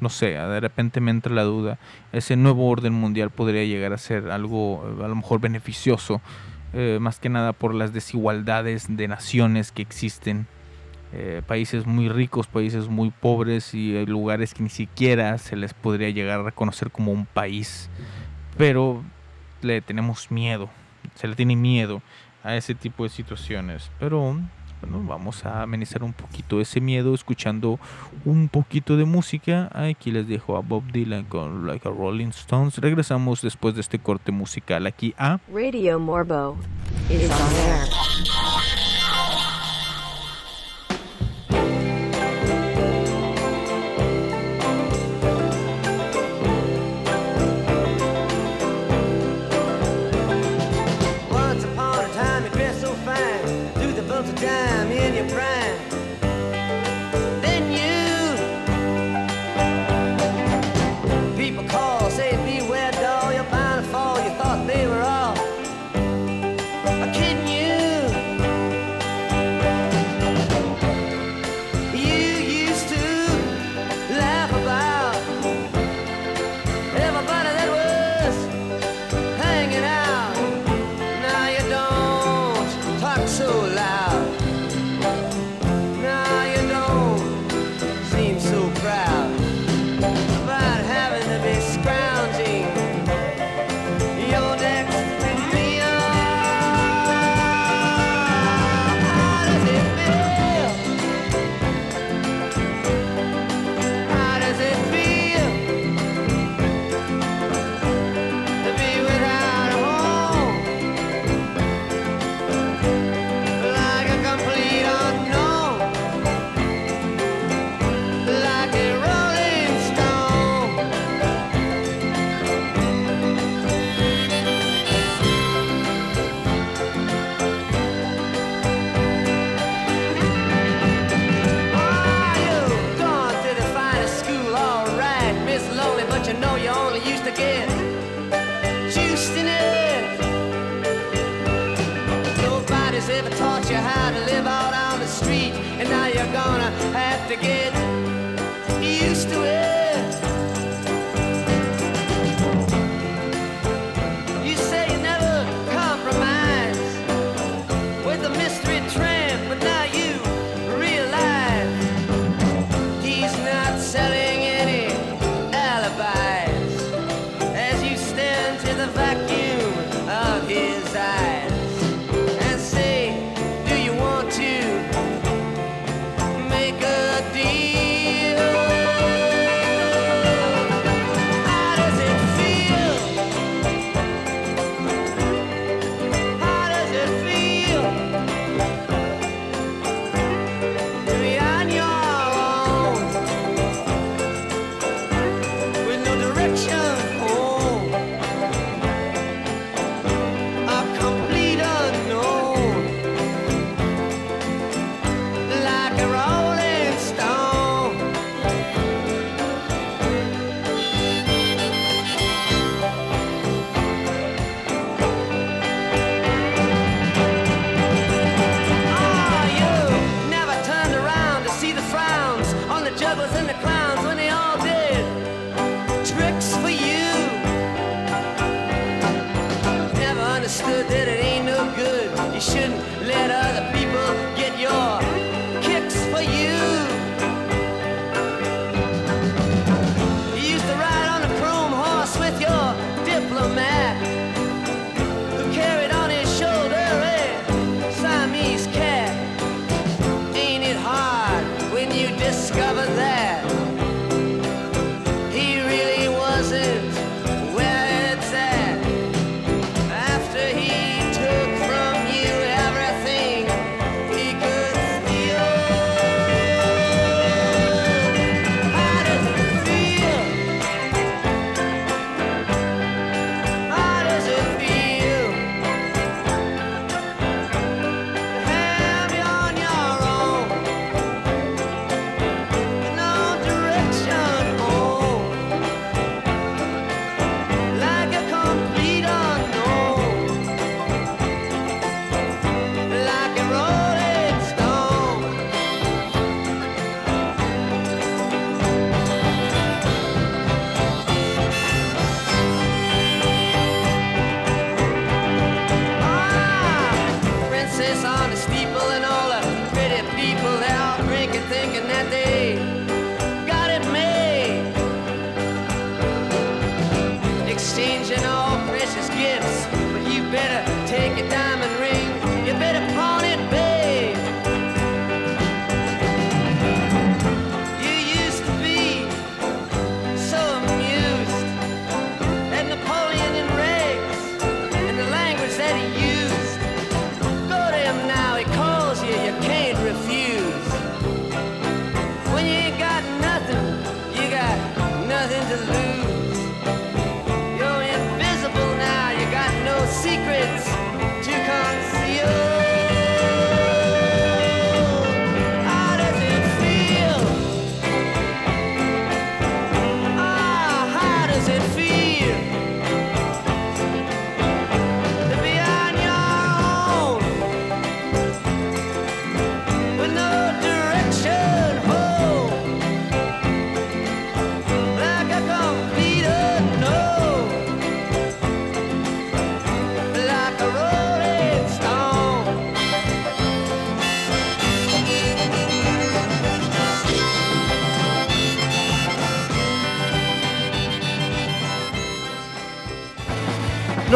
No 0.00 0.08
sé, 0.08 0.30
de 0.30 0.58
repente 0.58 1.00
me 1.00 1.12
entra 1.12 1.32
la 1.32 1.44
duda. 1.44 1.78
Ese 2.10 2.34
nuevo 2.34 2.68
orden 2.68 2.92
mundial 2.92 3.30
podría 3.30 3.62
llegar 3.64 3.92
a 3.92 3.98
ser 3.98 4.32
algo 4.32 4.82
a 5.00 5.06
lo 5.06 5.14
mejor 5.14 5.38
beneficioso, 5.38 6.20
eh, 6.72 6.98
más 7.00 7.20
que 7.20 7.28
nada 7.28 7.52
por 7.52 7.72
las 7.72 7.92
desigualdades 7.92 8.86
de 8.88 9.06
naciones 9.06 9.70
que 9.70 9.82
existen. 9.82 10.48
Eh, 11.12 11.42
países 11.46 11.86
muy 11.86 12.08
ricos, 12.08 12.48
países 12.48 12.88
muy 12.88 13.12
pobres 13.12 13.72
y 13.72 14.04
lugares 14.04 14.52
que 14.52 14.64
ni 14.64 14.70
siquiera 14.70 15.38
se 15.38 15.54
les 15.54 15.74
podría 15.74 16.10
llegar 16.10 16.40
a 16.40 16.42
reconocer 16.42 16.90
como 16.90 17.12
un 17.12 17.24
país. 17.24 17.88
Pero 18.58 19.04
le 19.62 19.80
tenemos 19.80 20.32
miedo, 20.32 20.68
se 21.14 21.28
le 21.28 21.36
tiene 21.36 21.54
miedo 21.54 22.02
a 22.42 22.56
ese 22.56 22.74
tipo 22.74 23.04
de 23.04 23.10
situaciones. 23.10 23.90
Pero 23.98 24.36
bueno, 24.80 25.02
vamos 25.06 25.44
a 25.44 25.62
amenizar 25.62 26.02
un 26.02 26.12
poquito 26.12 26.60
ese 26.60 26.80
miedo 26.80 27.14
escuchando 27.14 27.78
un 28.24 28.48
poquito 28.48 28.96
de 28.96 29.04
música. 29.04 29.70
Aquí 29.74 30.10
les 30.10 30.26
dejo 30.26 30.56
a 30.56 30.60
Bob 30.60 30.84
Dylan 30.90 31.24
con 31.24 31.66
Like 31.66 31.88
a 31.88 31.92
Rolling 31.92 32.28
Stones. 32.28 32.78
Regresamos 32.78 33.42
después 33.42 33.74
de 33.74 33.82
este 33.82 33.98
corte 33.98 34.32
musical 34.32 34.86
aquí 34.86 35.14
a 35.18 35.38
Radio 35.52 35.98
Morbo. 35.98 36.56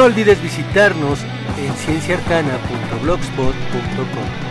Olvides 0.04 0.42
visitarnos 0.42 1.20
en 1.58 1.74
cienciaarcana.blogspot.com. 1.74 4.43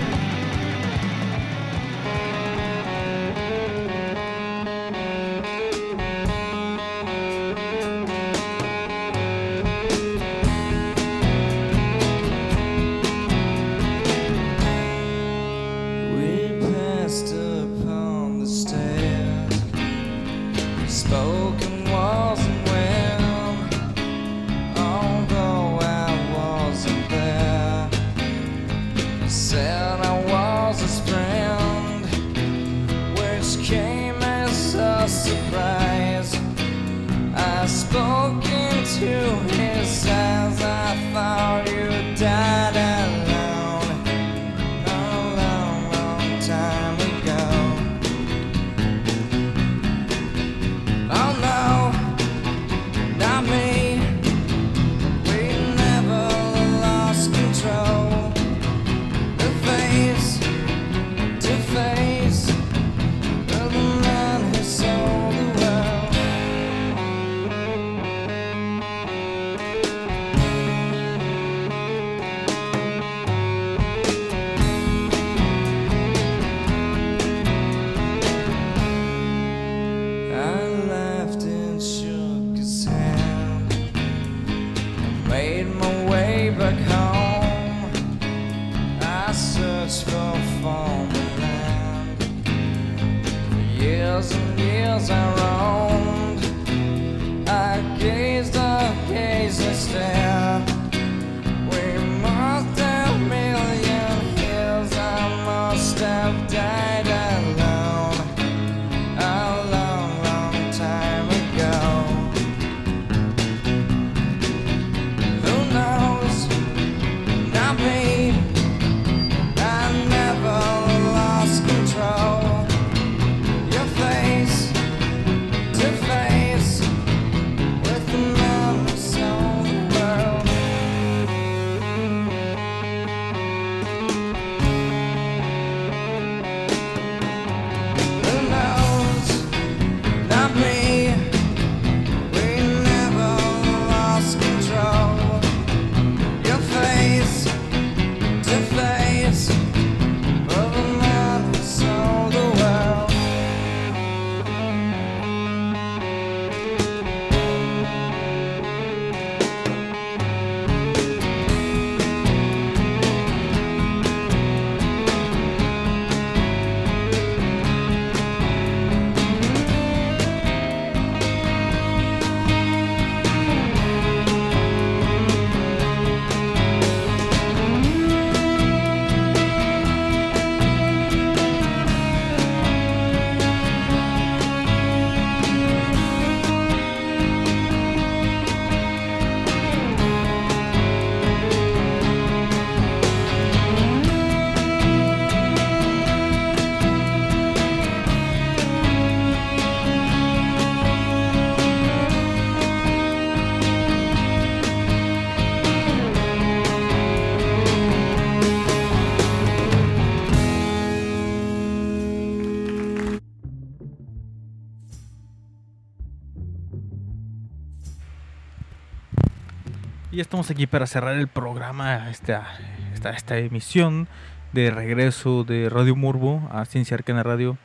estamos 220.34 220.49
aquí 220.49 220.65
para 220.65 220.88
cerrar 220.88 221.15
el 221.15 221.27
programa, 221.27 222.09
esta, 222.09 222.57
esta, 222.91 223.11
esta 223.11 223.38
emisión 223.38 224.07
de 224.51 224.71
regreso 224.71 225.43
de 225.43 225.69
Radio 225.69 225.95
Murbo 225.95 226.49
a 226.51 226.65
Ciencia 226.65 226.95
Arcana 226.95 227.21
Radio, 227.21 227.55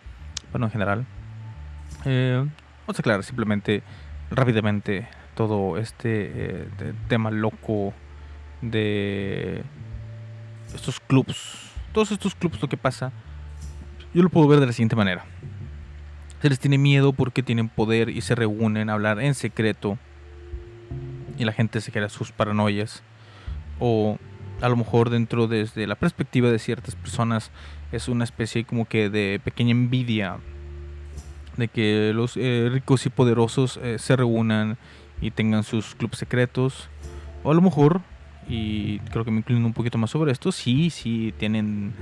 bueno, 0.53 0.67
en 0.67 0.73
general. 0.73 1.07
Eh, 2.05 2.47
vamos 2.87 2.99
a 2.99 3.01
aclarar 3.01 3.25
simplemente, 3.25 3.83
rápidamente, 4.31 5.09
todo 5.35 5.79
este 5.79 6.31
eh, 6.35 6.69
tema 7.09 7.31
loco 7.31 7.95
de 8.61 9.63
estos 10.75 11.01
clubs. 11.01 11.73
Todos 11.95 12.13
estos 12.13 12.35
clubs, 12.35 12.61
lo 12.61 12.69
que 12.69 12.77
pasa, 12.77 13.13
yo 14.13 14.23
lo 14.23 14.29
puedo 14.29 14.47
ver 14.47 14.61
de 14.61 14.67
la 14.67 14.73
siguiente 14.73 14.95
manera. 14.95 15.25
Se 16.43 16.51
les 16.51 16.59
tiene 16.59 16.77
miedo 16.77 17.15
porque 17.15 17.43
tienen 17.43 17.71
poder 17.71 18.11
y 18.11 18.21
se 18.21 18.35
reúnen 18.35 18.91
a 18.91 18.93
hablar 18.93 19.23
en 19.23 19.35
secreto 19.35 19.97
y 21.39 21.45
la 21.45 21.53
gente 21.53 21.81
se 21.81 21.93
queda 21.93 22.09
sus 22.09 22.33
paranoias. 22.33 23.03
O 23.79 24.19
a 24.61 24.69
lo 24.69 24.77
mejor 24.77 25.09
dentro 25.09 25.47
desde 25.47 25.87
la 25.87 25.95
perspectiva 25.95 26.51
de 26.51 26.59
ciertas 26.59 26.97
personas 26.97 27.51
es 27.93 28.09
una 28.09 28.25
especie 28.25 28.65
como 28.65 28.87
que 28.87 29.09
de 29.09 29.41
pequeña 29.43 29.71
envidia 29.71 30.39
de 31.57 31.69
que 31.69 32.13
los 32.15 32.37
eh, 32.37 32.69
ricos 32.71 33.05
y 33.07 33.11
poderosos 33.11 33.79
eh, 33.83 33.99
se 33.99 34.17
reúnan 34.17 34.79
y 35.21 35.33
tengan 35.33 35.65
sus 35.65 35.95
clubes 35.95 36.19
secretos. 36.19 36.89
O 37.43 37.51
a 37.51 37.55
lo 37.55 37.61
mejor, 37.61 38.01
y 38.49 39.01
creo 39.01 39.25
que 39.25 39.31
me 39.31 39.39
inclino 39.39 39.67
un 39.67 39.73
poquito 39.73 39.99
más 39.99 40.11
sobre 40.11 40.33
esto, 40.33 40.53
sí, 40.53 40.91
sí 40.91 41.35
tienen 41.37 41.93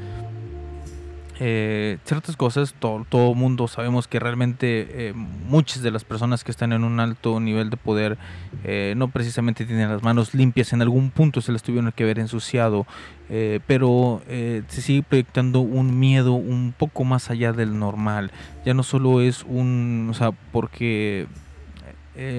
eh, 1.39 1.99
ciertas 2.05 2.37
cosas, 2.37 2.74
todo, 2.78 3.05
todo 3.09 3.34
mundo 3.34 3.68
sabemos 3.68 4.09
que 4.09 4.18
realmente 4.18 5.09
eh, 5.09 5.12
muchas 5.12 5.82
de 5.82 5.91
las 5.91 6.05
personas 6.05 6.45
que 6.45 6.51
están 6.51 6.72
en 6.72 6.82
un 6.82 6.99
alto 6.99 7.41
nivel 7.41 7.68
de 7.68 7.76
poder 7.76 8.16
eh, 8.64 8.95
no 8.97 9.09
precisamente 9.09 9.66
tienen 9.66 9.91
las 9.91 10.03
manos 10.03 10.34
limpias, 10.34 10.72
en 10.72 10.80
algún 10.80 11.11
punto 11.11 11.43
se 11.43 11.53
les 11.53 11.62
tuvieron 11.62 11.93
que 11.93 12.05
ver 12.05 12.18
ensuciado, 12.18 12.87
eh, 13.28 13.61
pero 13.66 14.22
eh, 14.28 14.62
se 14.68 14.80
sigue 14.80 15.03
proyectando 15.03 15.61
un 15.61 15.99
miedo 15.99 16.32
un 16.32 16.74
poco 16.76 17.05
más 17.05 17.30
allá 17.30 17.53
del 17.53 17.78
normal, 17.78 18.30
ya 18.64 18.72
no 18.72 18.82
solo 18.82 19.20
es 19.20 19.45
un, 19.45 20.09
o 20.11 20.14
sea, 20.14 20.32
porque 20.53 21.26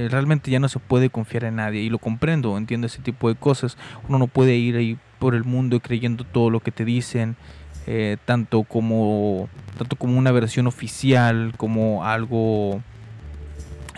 realmente 0.10 0.50
ya 0.50 0.60
no 0.60 0.70
se 0.70 0.80
puede 0.80 1.12
confiar 1.12 1.43
en 1.43 1.58
nadie 1.58 1.82
y 1.82 1.89
lo 1.91 2.00
comprendo, 2.00 2.58
entiendo 2.58 2.88
ese 2.88 3.04
tipo 3.04 3.30
de 3.30 3.36
cosas, 3.36 3.78
uno 4.10 4.18
no 4.18 4.26
puede 4.26 4.56
ir 4.56 4.76
ahí 4.76 4.98
por 5.20 5.36
el 5.36 5.43
mundo 5.43 5.80
creyendo 5.82 6.24
todo 6.24 6.50
lo 6.50 6.62
que 6.62 6.72
te 6.72 6.84
dicen, 6.84 7.36
eh, 7.88 8.17
tanto 8.25 8.63
como 8.63 9.47
tanto 9.77 9.95
como 9.95 10.17
una 10.17 10.31
versión 10.31 10.67
oficial 10.67 11.53
como 11.57 12.03
algo 12.03 12.81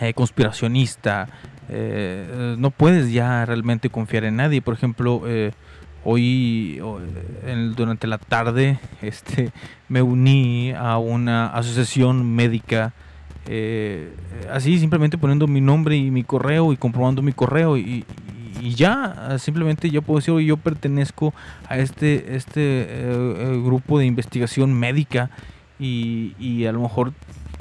eh, 0.00 0.14
conspiracionista 0.14 1.28
eh, 1.68 2.26
eh, 2.30 2.54
no 2.58 2.70
puedes 2.70 3.12
ya 3.12 3.44
realmente 3.46 3.90
confiar 3.90 4.24
en 4.24 4.36
nadie. 4.36 4.60
Por 4.62 4.74
ejemplo 4.74 5.22
eh, 5.26 5.52
hoy 6.04 6.80
o- 6.82 7.00
en- 7.46 7.74
durante 7.74 8.06
la 8.06 8.18
tarde 8.18 8.78
este 9.02 9.50
me 9.88 10.02
uní 10.02 10.72
a 10.72 10.98
una 10.98 11.46
asociación 11.48 12.34
médica 12.34 12.92
eh, 13.46 14.12
así 14.52 14.78
simplemente 14.78 15.18
poniendo 15.18 15.46
mi 15.46 15.60
nombre 15.60 15.96
y 15.96 16.10
mi 16.10 16.24
correo 16.24 16.72
y 16.72 16.76
comprobando 16.76 17.22
mi 17.22 17.32
correo 17.32 17.76
y- 17.76 18.04
y 18.60 18.74
ya 18.74 19.36
simplemente 19.38 19.90
yo 19.90 20.02
puedo 20.02 20.18
decir 20.20 20.34
"Oye, 20.34 20.46
yo 20.46 20.56
pertenezco 20.56 21.34
a 21.68 21.78
este 21.78 22.36
este 22.36 22.60
eh, 22.60 22.86
eh, 22.88 23.60
grupo 23.64 23.98
de 23.98 24.06
investigación 24.06 24.72
médica 24.72 25.30
y, 25.78 26.34
y 26.38 26.66
a 26.66 26.72
lo 26.72 26.80
mejor 26.80 27.12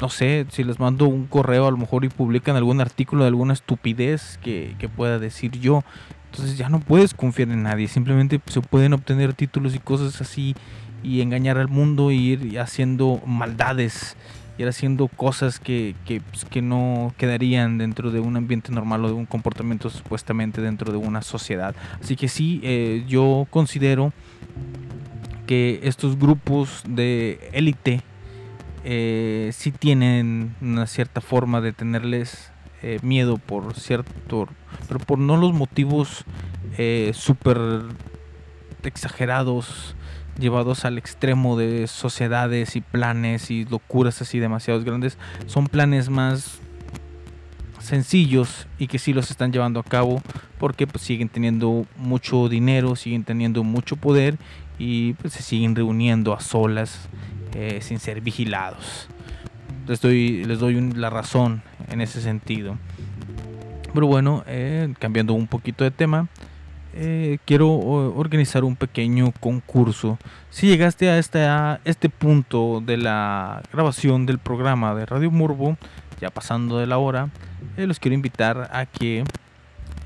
no 0.02 0.10
sé 0.10 0.46
si 0.50 0.64
les 0.64 0.80
mando 0.80 1.08
un 1.08 1.26
correo 1.26 1.68
a 1.68 1.72
lo 1.72 1.78
mejor 1.78 2.06
y 2.06 2.10
publican 2.10 2.56
algún 2.56 2.82
artículo 2.82 3.24
de 3.24 3.30
alguna 3.30 3.54
estupidez 3.54 4.40
que, 4.44 4.76
que 4.80 4.90
pueda 4.90 5.20
decir 5.20 5.52
yo 5.60 5.84
entonces 6.32 6.58
ya 6.58 6.70
no 6.70 6.80
puedes 6.80 7.14
confiar 7.14 7.50
en 7.50 7.64
nadie 7.64 7.88
simplemente 7.88 8.40
se 8.46 8.62
pueden 8.62 8.94
obtener 8.94 9.34
títulos 9.34 9.76
y 9.76 9.80
cosas 9.80 10.22
así 10.22 10.56
y 11.02 11.22
engañar 11.22 11.58
al 11.58 11.70
mundo 11.70 12.12
y 12.12 12.18
ir 12.18 12.60
haciendo 12.60 13.22
maldades 13.26 14.16
ir 14.60 14.68
haciendo 14.68 15.08
cosas 15.08 15.60
que, 15.60 15.96
que, 16.06 16.22
pues, 16.22 16.46
que 16.46 16.62
no 16.62 17.14
quedarían 17.18 17.78
dentro 17.78 18.12
de 18.12 18.20
un 18.20 18.36
ambiente 18.36 18.72
normal 18.72 19.06
o 19.06 19.08
de 19.08 19.14
un 19.14 19.26
comportamiento 19.26 19.90
supuestamente 19.90 20.62
dentro 20.62 20.92
de 20.92 20.98
una 20.98 21.22
sociedad. 21.22 21.74
Así 22.02 22.16
que 22.16 22.28
sí, 22.28 22.60
eh, 22.64 23.06
yo 23.08 23.48
considero 23.50 24.12
que 25.48 25.80
estos 25.84 26.20
grupos 26.20 26.84
de 26.86 27.50
élite 27.54 28.04
eh, 28.84 29.52
sí 29.54 29.72
tienen 29.72 30.56
una 30.62 30.88
cierta 30.88 31.22
forma 31.22 31.62
de 31.62 31.74
tenerles 31.74 32.52
eh, 32.82 33.00
miedo 33.02 33.38
por 33.38 33.74
cierto, 33.76 34.48
pero 34.88 35.00
por 35.00 35.20
no 35.20 35.38
los 35.38 35.54
motivos 35.54 36.24
eh, 36.78 37.12
súper 37.14 37.58
exagerados 38.84 39.96
llevados 40.40 40.86
al 40.86 40.98
extremo 40.98 41.58
de 41.58 41.88
sociedades 41.88 42.76
y 42.76 42.82
planes 42.82 43.52
y 43.52 43.66
locuras 43.66 44.22
así 44.22 44.40
demasiados 44.40 44.84
grandes, 44.84 45.18
son 45.46 45.68
planes 45.68 46.10
más 46.10 46.60
sencillos 47.80 48.68
y 48.78 48.88
que 48.88 49.00
sí 49.00 49.14
los 49.14 49.32
están 49.32 49.52
llevando 49.52 49.80
a 49.80 49.84
cabo 49.84 50.22
porque 50.58 50.88
pues, 50.88 51.04
siguen 51.04 51.30
teniendo 51.30 51.86
mucho 51.98 52.50
dinero, 52.50 52.96
siguen 52.96 53.24
teniendo 53.24 53.64
mucho 53.64 53.96
poder 53.96 54.38
y 54.78 55.14
pues, 55.14 55.34
se 55.34 55.44
siguen 55.44 55.76
reuniendo 55.76 56.34
a 56.34 56.40
solas 56.40 57.10
eh, 57.56 57.80
sin 57.82 58.00
ser 58.00 58.22
vigilados. 58.22 59.08
Les 59.88 60.02
doy, 60.02 60.46
les 60.46 60.60
doy 60.60 60.80
la 60.94 61.10
razón 61.10 61.64
en 61.90 62.02
ese 62.02 62.22
sentido. 62.22 62.78
Pero 63.94 64.06
bueno, 64.06 64.44
eh, 64.46 64.94
cambiando 65.00 65.34
un 65.34 65.48
poquito 65.48 65.84
de 65.84 65.90
tema, 65.90 66.28
eh, 66.94 67.38
quiero 67.46 67.70
organizar 67.70 68.64
un 68.64 68.76
pequeño 68.76 69.32
concurso. 69.40 70.18
Si 70.50 70.68
llegaste 70.68 71.10
a 71.10 71.20
este, 71.20 71.44
a 71.44 71.80
este 71.86 72.10
punto 72.10 72.82
de 72.84 72.98
la 72.98 73.62
grabación 73.72 74.26
del 74.26 74.40
programa 74.40 74.96
de 74.96 75.06
Radio 75.06 75.30
Morbo, 75.30 75.78
ya 76.20 76.32
pasando 76.32 76.80
de 76.80 76.88
la 76.88 76.98
hora, 76.98 77.30
eh, 77.78 77.86
los 77.86 78.00
quiero 78.00 78.16
invitar 78.16 78.70
a 78.74 78.88
que 78.88 79.24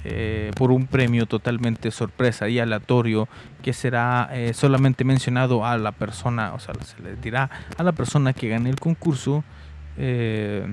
eh, 0.03 0.51
por 0.57 0.71
un 0.71 0.85
premio 0.85 1.25
totalmente 1.25 1.89
sorpresa 1.89 2.49
y 2.49 2.59
aleatorio 2.59 3.29
que 3.61 3.71
será 3.71 4.29
solamente 4.53 5.05
mencionado 5.05 5.65
a 5.65 5.77
la 5.77 5.93
persona, 5.93 6.53
o 6.53 6.59
sea, 6.59 6.73
se 6.83 7.01
le 7.01 7.15
dirá 7.15 7.49
a 7.77 7.83
la 7.83 7.93
persona 7.93 8.33
que 8.33 8.49
gane 8.49 8.69
el 8.69 8.79
concurso, 8.79 9.45
pues 9.95 10.67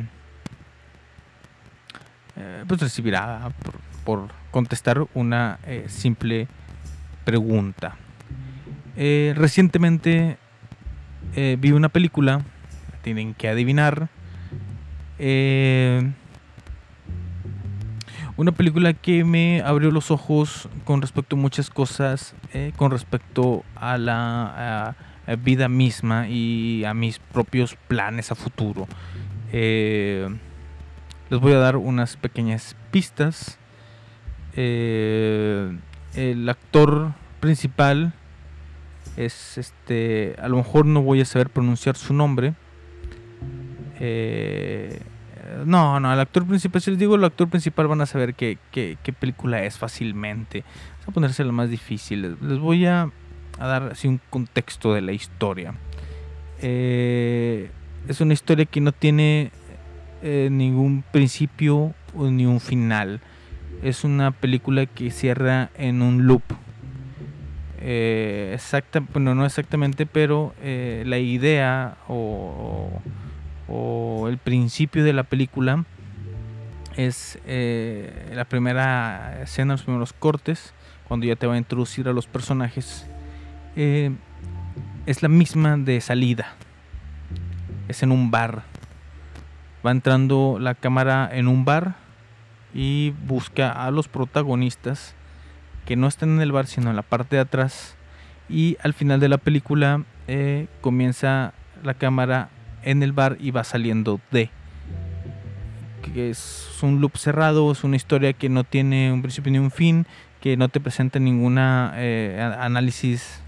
recibirá 2.80 3.52
por 4.04 4.39
contestar 4.50 5.06
una 5.14 5.58
eh, 5.66 5.86
simple 5.88 6.48
pregunta. 7.24 7.96
Eh, 8.96 9.32
recientemente 9.36 10.36
eh, 11.34 11.56
vi 11.58 11.72
una 11.72 11.88
película, 11.88 12.42
tienen 13.02 13.34
que 13.34 13.48
adivinar. 13.48 14.08
una 18.36 18.52
película 18.52 18.94
que 18.94 19.22
me 19.22 19.60
abrió 19.60 19.90
los 19.90 20.10
ojos 20.10 20.68
con 20.84 21.02
respecto 21.02 21.36
a 21.36 21.38
muchas 21.38 21.68
cosas, 21.68 22.34
con 22.76 22.90
respecto 22.90 23.64
a 23.74 23.98
la 23.98 24.96
vida 25.44 25.68
misma 25.68 26.26
y 26.26 26.84
a 26.84 26.94
mis 26.94 27.18
propios 27.18 27.76
planes 27.86 28.32
a 28.32 28.34
futuro. 28.34 28.88
Les 31.30 31.40
voy 31.40 31.52
a 31.52 31.58
dar 31.58 31.76
unas 31.76 32.16
pequeñas 32.16 32.74
pistas. 32.90 33.59
Eh, 34.56 35.76
el 36.14 36.48
actor 36.48 37.12
principal 37.40 38.12
es 39.16 39.58
este. 39.58 40.36
A 40.40 40.48
lo 40.48 40.56
mejor 40.56 40.86
no 40.86 41.02
voy 41.02 41.20
a 41.20 41.24
saber 41.24 41.50
pronunciar 41.50 41.96
su 41.96 42.14
nombre. 42.14 42.54
Eh, 43.98 45.00
no, 45.66 46.00
no, 46.00 46.12
el 46.12 46.20
actor 46.20 46.46
principal, 46.46 46.80
si 46.80 46.90
les 46.90 46.98
digo 46.98 47.16
el 47.16 47.24
actor 47.24 47.48
principal 47.48 47.86
van 47.86 48.00
a 48.00 48.06
saber 48.06 48.34
qué, 48.34 48.58
película 49.18 49.62
es 49.64 49.78
fácilmente. 49.78 50.64
Vamos 50.92 51.08
a 51.08 51.12
ponerse 51.12 51.44
la 51.44 51.52
más 51.52 51.70
difícil. 51.70 52.36
Les- 52.40 52.58
voy 52.58 52.86
a, 52.86 53.10
dar 53.58 53.90
así 53.92 54.08
un 54.08 54.20
contexto 54.30 54.94
de 54.94 55.02
la 55.02 55.12
historia. 55.12 55.74
Eh, 56.62 57.70
es 58.08 58.20
una 58.20 58.32
historia 58.32 58.64
que 58.64 58.80
no 58.80 58.92
tiene 58.92 59.50
eh, 60.22 60.48
ningún 60.50 61.04
principio 61.10 61.94
ni 62.14 62.46
un 62.46 62.60
final. 62.60 63.20
Es 63.82 64.04
una 64.04 64.30
película 64.30 64.86
que 64.86 65.10
cierra 65.10 65.70
en 65.76 66.02
un 66.02 66.26
loop. 66.26 66.42
Eh, 67.80 68.50
exacta, 68.54 69.00
bueno, 69.12 69.34
no 69.34 69.46
exactamente, 69.46 70.04
pero 70.04 70.54
eh, 70.62 71.02
la 71.06 71.18
idea 71.18 71.96
o, 72.08 73.00
el 74.28 74.36
principio 74.38 75.02
de 75.02 75.12
la 75.12 75.22
película 75.22 75.84
es 76.96 77.38
eh, 77.46 78.32
la 78.34 78.44
primera 78.44 79.40
escena, 79.42 79.74
los 79.74 79.82
primeros 79.82 80.12
cortes, 80.12 80.74
cuando 81.08 81.26
ya 81.26 81.36
te 81.36 81.46
va 81.46 81.54
a 81.54 81.58
introducir 81.58 82.06
a 82.08 82.12
los 82.12 82.26
personajes. 82.26 83.06
eh, 83.76 84.10
es 85.06 85.22
la 85.22 85.28
misma 85.28 85.76
de 85.76 86.00
salida. 86.00 86.54
Es 87.88 88.02
en 88.02 88.12
un 88.12 88.30
bar. 88.30 88.62
Va 89.84 89.90
entrando 89.90 90.58
la 90.60 90.74
cámara 90.74 91.28
en 91.32 91.48
un 91.48 91.64
bar 91.64 91.94
y 92.74 93.12
busca 93.26 93.70
a 93.86 93.90
los 93.90 94.08
protagonistas 94.08 95.14
que 95.86 95.96
no 95.96 96.06
están 96.06 96.30
en 96.30 96.40
el 96.40 96.52
bar 96.52 96.66
sino 96.66 96.90
en 96.90 96.96
la 96.96 97.02
parte 97.02 97.36
de 97.36 97.42
atrás. 97.42 97.96
Y 98.48 98.76
al 98.82 98.94
final 98.94 99.20
de 99.20 99.28
la 99.28 99.38
película 99.38 100.02
eh, 100.28 100.66
comienza 100.80 101.52
la 101.82 101.94
cámara 101.94 102.48
en 102.82 103.02
el 103.02 103.12
bar 103.12 103.36
y 103.40 103.50
va 103.50 103.64
saliendo 103.64 104.20
de 104.30 104.50
que 106.14 106.30
es 106.30 106.66
un 106.82 107.00
loop 107.00 107.16
cerrado 107.16 107.70
es 107.70 107.84
una 107.84 107.96
historia 107.96 108.32
que 108.32 108.48
no 108.48 108.64
tiene 108.64 109.12
un 109.12 109.20
principio 109.22 109.52
ni 109.52 109.58
un 109.58 109.70
fin 109.70 110.06
que 110.40 110.56
no 110.56 110.68
te 110.68 110.80
presenta 110.80 111.18
ninguna 111.18 111.92
eh, 111.96 112.40
análisis 112.58 113.40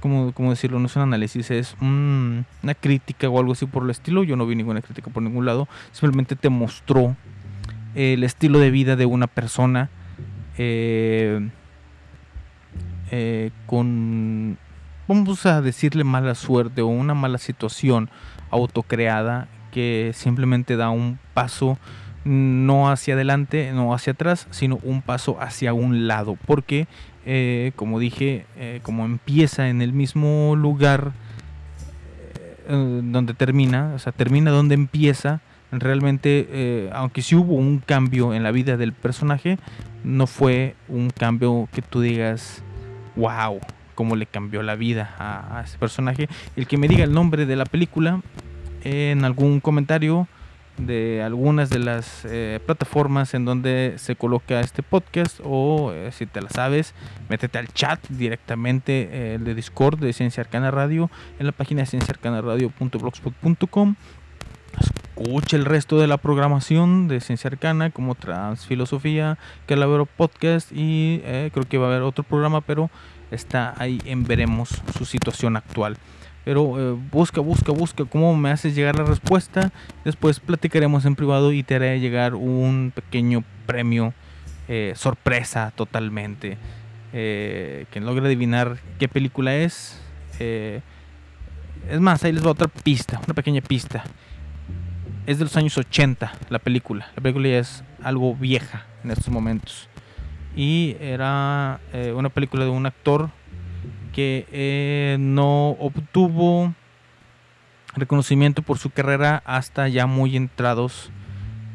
como, 0.00 0.32
como 0.32 0.50
decirlo 0.50 0.80
no 0.80 0.86
es 0.86 0.96
un 0.96 1.02
análisis 1.02 1.50
es 1.52 1.76
un- 1.80 2.44
una 2.62 2.74
crítica 2.74 3.28
o 3.28 3.38
algo 3.38 3.52
así 3.52 3.66
por 3.66 3.84
el 3.84 3.90
estilo. 3.90 4.24
Yo 4.24 4.34
no 4.36 4.46
vi 4.46 4.56
ninguna 4.56 4.82
crítica 4.82 5.10
por 5.12 5.22
ningún 5.22 5.46
lado 5.46 5.68
simplemente 5.92 6.34
te 6.34 6.48
mostró 6.48 7.16
el 7.94 8.24
estilo 8.24 8.58
de 8.58 8.70
vida 8.70 8.96
de 8.96 9.06
una 9.06 9.26
persona 9.26 9.90
eh, 10.58 11.48
eh, 13.10 13.50
con, 13.66 14.58
vamos 15.08 15.46
a 15.46 15.60
decirle 15.60 16.04
mala 16.04 16.34
suerte 16.34 16.82
o 16.82 16.86
una 16.86 17.14
mala 17.14 17.38
situación 17.38 18.10
autocreada 18.50 19.48
que 19.70 20.12
simplemente 20.14 20.76
da 20.76 20.90
un 20.90 21.18
paso 21.34 21.78
no 22.24 22.90
hacia 22.90 23.14
adelante, 23.14 23.72
no 23.74 23.94
hacia 23.94 24.12
atrás, 24.12 24.46
sino 24.50 24.78
un 24.82 25.02
paso 25.02 25.38
hacia 25.40 25.74
un 25.74 26.06
lado. 26.06 26.38
Porque, 26.46 26.86
eh, 27.26 27.72
como 27.74 27.98
dije, 27.98 28.46
como 28.82 29.04
empieza 29.04 29.68
en 29.68 29.82
el 29.82 29.92
mismo 29.92 30.54
lugar 30.54 31.12
donde 32.68 33.34
termina, 33.34 33.92
o 33.94 33.98
sea, 33.98 34.12
termina 34.12 34.52
donde 34.52 34.74
empieza, 34.74 35.40
realmente, 35.72 36.46
eh, 36.50 36.90
aunque 36.92 37.22
sí 37.22 37.34
hubo 37.34 37.54
un 37.54 37.78
cambio 37.78 38.34
en 38.34 38.42
la 38.42 38.52
vida 38.52 38.76
del 38.76 38.92
personaje, 38.92 39.58
no 40.04 40.26
fue 40.26 40.74
un 40.88 41.10
cambio 41.10 41.68
que 41.72 41.82
tú 41.82 42.00
digas, 42.00 42.62
wow, 43.16 43.60
cómo 43.94 44.16
le 44.16 44.26
cambió 44.26 44.62
la 44.62 44.74
vida 44.74 45.14
a, 45.18 45.62
ese 45.64 45.78
personaje. 45.78 46.28
El 46.56 46.66
que 46.66 46.76
me 46.76 46.88
diga 46.88 47.04
el 47.04 47.12
nombre 47.12 47.46
de 47.46 47.56
la 47.56 47.64
película 47.64 48.20
en 48.84 49.24
algún 49.24 49.60
comentario 49.60 50.28
de 50.78 51.22
algunas 51.22 51.68
de 51.70 51.78
las 51.78 52.24
eh, 52.24 52.58
plataformas 52.64 53.34
en 53.34 53.44
donde 53.44 53.92
se 53.98 54.16
coloca 54.16 54.60
este 54.60 54.82
podcast 54.82 55.38
o 55.44 55.92
eh, 55.92 56.10
si 56.12 56.24
te 56.26 56.40
la 56.40 56.48
sabes, 56.48 56.94
métete 57.28 57.58
al 57.58 57.68
chat 57.68 58.00
directamente 58.08 59.10
eh, 59.12 59.38
de 59.38 59.54
Discord 59.54 59.98
de 59.98 60.14
Ciencia 60.14 60.40
Arcana 60.40 60.70
Radio 60.70 61.10
en 61.38 61.44
la 61.46 61.52
página 61.52 61.84
cienciaarcanaradio.blogspot.com 61.84 63.96
escucha 64.80 65.56
el 65.56 65.64
resto 65.64 65.98
de 66.00 66.06
la 66.06 66.16
programación 66.16 67.08
de 67.08 67.20
Ciencia 67.20 67.48
Arcana 67.48 67.90
como 67.90 68.14
Transfilosofía, 68.14 69.38
Calavero 69.66 70.06
Podcast 70.06 70.72
y 70.72 71.20
eh, 71.24 71.50
creo 71.52 71.68
que 71.68 71.78
va 71.78 71.86
a 71.86 71.90
haber 71.90 72.02
otro 72.02 72.24
programa, 72.24 72.60
pero 72.60 72.90
está 73.30 73.74
ahí 73.78 74.00
en 74.04 74.24
veremos 74.24 74.82
su 74.96 75.04
situación 75.04 75.56
actual. 75.56 75.96
Pero 76.44 76.78
eh, 76.78 76.98
busca, 77.10 77.40
busca, 77.40 77.72
busca 77.72 78.04
cómo 78.04 78.36
me 78.36 78.50
haces 78.50 78.74
llegar 78.74 78.96
la 78.96 79.04
respuesta. 79.04 79.70
Después 80.04 80.40
platicaremos 80.40 81.04
en 81.04 81.14
privado 81.14 81.52
y 81.52 81.62
te 81.62 81.76
haré 81.76 82.00
llegar 82.00 82.34
un 82.34 82.92
pequeño 82.94 83.44
premio 83.66 84.12
eh, 84.68 84.92
sorpresa 84.96 85.72
totalmente. 85.76 86.58
Eh, 87.12 87.86
quien 87.90 88.06
logre 88.06 88.26
adivinar 88.26 88.78
qué 88.98 89.08
película 89.08 89.54
es. 89.54 90.00
es 90.40 92.00
más, 92.00 92.24
ahí 92.24 92.32
les 92.32 92.44
va 92.44 92.50
otra 92.50 92.68
pista, 92.68 93.20
una 93.24 93.34
pequeña 93.34 93.60
pista 93.60 94.02
es 95.26 95.38
de 95.38 95.44
los 95.44 95.56
años 95.56 95.76
80 95.78 96.32
la 96.48 96.58
película. 96.58 97.08
La 97.16 97.22
película 97.22 97.48
ya 97.48 97.58
es 97.58 97.84
algo 98.02 98.34
vieja 98.34 98.86
en 99.04 99.10
estos 99.10 99.28
momentos. 99.28 99.88
Y 100.56 100.96
era 101.00 101.80
eh, 101.92 102.12
una 102.14 102.28
película 102.28 102.64
de 102.64 102.70
un 102.70 102.86
actor 102.86 103.30
que 104.12 104.46
eh, 104.52 105.16
no 105.18 105.70
obtuvo 105.70 106.74
reconocimiento 107.94 108.62
por 108.62 108.78
su 108.78 108.90
carrera 108.90 109.42
hasta 109.46 109.88
ya 109.88 110.06
muy 110.06 110.36
entrados 110.36 111.10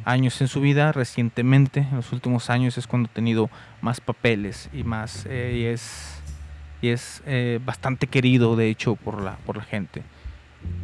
años 0.05 0.39
en 0.41 0.47
su 0.47 0.61
vida. 0.61 0.91
Recientemente, 0.91 1.79
en 1.79 1.95
los 1.95 2.11
últimos 2.11 2.49
años, 2.49 2.77
es 2.77 2.85
cuando 2.85 3.09
ha 3.09 3.13
tenido 3.13 3.49
más 3.81 4.01
papeles 4.01 4.69
y 4.73 4.83
más. 4.83 5.25
eh, 5.29 5.57
y 5.57 5.63
es, 5.65 6.21
y 6.81 6.89
es 6.89 7.23
eh, 7.25 7.59
bastante 7.65 8.07
querido, 8.07 8.55
de 8.55 8.69
hecho, 8.69 8.95
por 8.95 9.21
la, 9.21 9.37
por 9.37 9.57
la 9.57 9.63
gente 9.63 10.03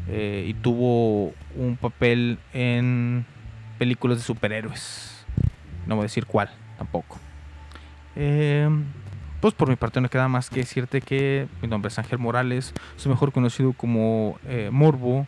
eh, 0.07 0.45
y 0.47 0.53
tuvo 0.53 1.33
un 1.55 1.77
papel 1.79 2.39
en 2.53 3.25
películas 3.77 4.17
de 4.17 4.23
superhéroes. 4.23 5.25
No 5.87 5.95
voy 5.95 6.03
a 6.03 6.05
decir 6.05 6.25
cuál, 6.25 6.49
tampoco. 6.77 7.17
Eh, 8.15 8.69
pues 9.39 9.53
por 9.53 9.69
mi 9.69 9.75
parte 9.75 10.01
no 10.01 10.09
queda 10.09 10.27
más 10.27 10.49
que 10.49 10.61
decirte 10.61 11.01
que 11.01 11.47
mi 11.61 11.67
nombre 11.67 11.89
es 11.89 11.99
Ángel 11.99 12.19
Morales, 12.19 12.73
soy 12.95 13.11
mejor 13.11 13.31
conocido 13.31 13.73
como 13.73 14.37
eh, 14.47 14.69
Morbo. 14.71 15.27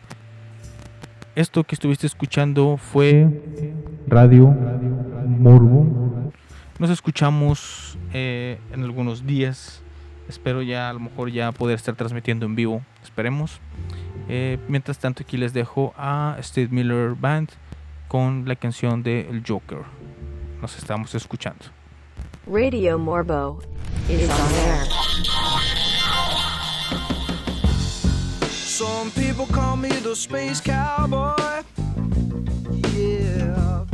Esto 1.36 1.64
que 1.64 1.76
estuviste 1.76 2.08
escuchando 2.08 2.78
fue 2.78 3.28
Radio 4.08 4.48
Morbo. 5.28 6.32
Nos 6.80 6.90
escuchamos 6.90 7.98
en 8.14 8.84
algunos 8.84 9.26
días. 9.26 9.82
Espero 10.30 10.62
ya 10.62 10.90
a 10.90 10.94
lo 10.94 11.00
mejor 11.02 11.30
ya 11.30 11.52
poder 11.52 11.76
estar 11.76 11.96
transmitiendo 11.96 12.46
en 12.46 12.56
vivo. 12.56 12.82
Esperemos. 13.04 13.60
Eh, 14.28 14.58
mientras 14.68 14.98
tanto 14.98 15.24
aquí 15.24 15.38
les 15.38 15.54
dejo 15.54 15.94
a 15.98 16.38
Steve 16.42 16.70
Miller 16.72 17.16
Band 17.16 17.50
con 18.08 18.48
la 18.48 18.56
canción 18.56 19.04
de 19.04 19.30
El 19.30 19.44
Joker. 19.46 19.84
Nos 20.62 20.78
estamos 20.78 21.14
escuchando. 21.14 21.66
Radio 22.48 22.98
Morbo 22.98 23.60
is 24.10 24.30
on 24.30 24.54
air. 24.68 24.86
Some 28.52 29.12
people 29.12 29.46
call 29.48 29.78
me 29.78 29.90
the 29.90 30.16
space 30.16 30.60
cowboy. 30.60 31.64
Yeah. 32.94 33.86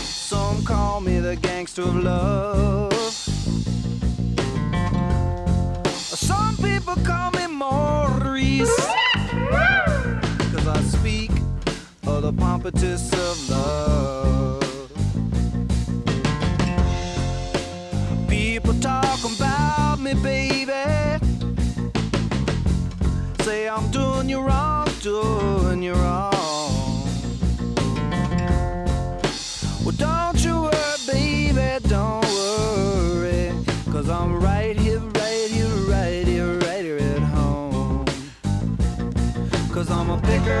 Some 0.00 0.64
call 0.64 1.00
me 1.00 1.18
the 1.20 1.36
gangster 1.36 1.82
of 1.82 1.96
love. 1.96 2.92
Some 6.14 6.56
people 6.56 6.94
call 7.04 7.30
me 7.32 7.46
Maurice. 7.46 8.70
The 12.30 12.42
pompatus 12.42 13.12
of 13.26 13.50
love. 13.50 14.60
People 18.28 18.74
talk 18.80 19.20
about 19.24 20.00
me, 20.00 20.14
baby 20.14 20.88
say 23.48 23.66
I'm 23.66 23.90
doing 23.90 24.28
you 24.28 24.40
wrong, 24.40 24.86
doing 25.00 25.82
you 25.82 25.94
wrong. 25.94 26.34
Well, 29.82 29.96
don't 29.96 30.38
you 30.44 30.54
worry, 30.64 30.96
baby, 31.06 31.68
don't 31.88 32.26
worry. 32.38 33.52
Cause 33.90 34.10
I'm 34.10 34.38
right 34.38 34.76
here, 34.76 34.98
right 34.98 35.48
here, 35.56 35.76
right 35.94 36.26
here, 36.26 36.58
right 36.66 36.84
here 36.84 36.98
at 36.98 37.22
home. 37.36 38.04
Cause 39.72 39.90
I'm 39.90 40.10
a 40.10 40.20
picker, 40.20 40.60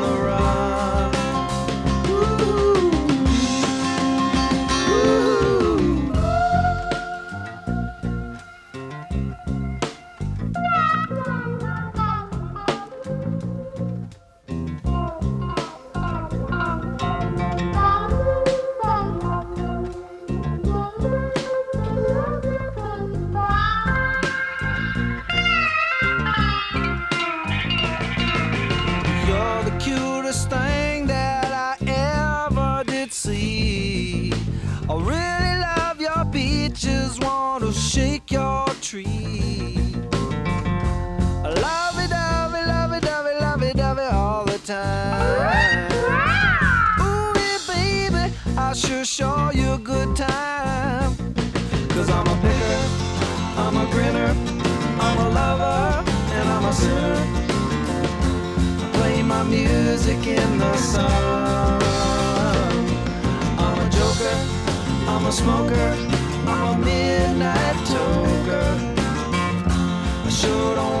music 59.51 60.25
in 60.27 60.57
the 60.57 60.77
sun. 60.77 61.81
I'm 63.59 63.77
a 63.85 63.89
joker, 63.89 64.35
I'm 65.11 65.25
a 65.25 65.31
smoker, 65.31 65.87
I'm 66.47 66.75
a 66.75 66.85
midnight 66.85 67.75
toker. 67.91 68.69
I 70.25 70.29
sure 70.29 70.75
don't 70.75 71.00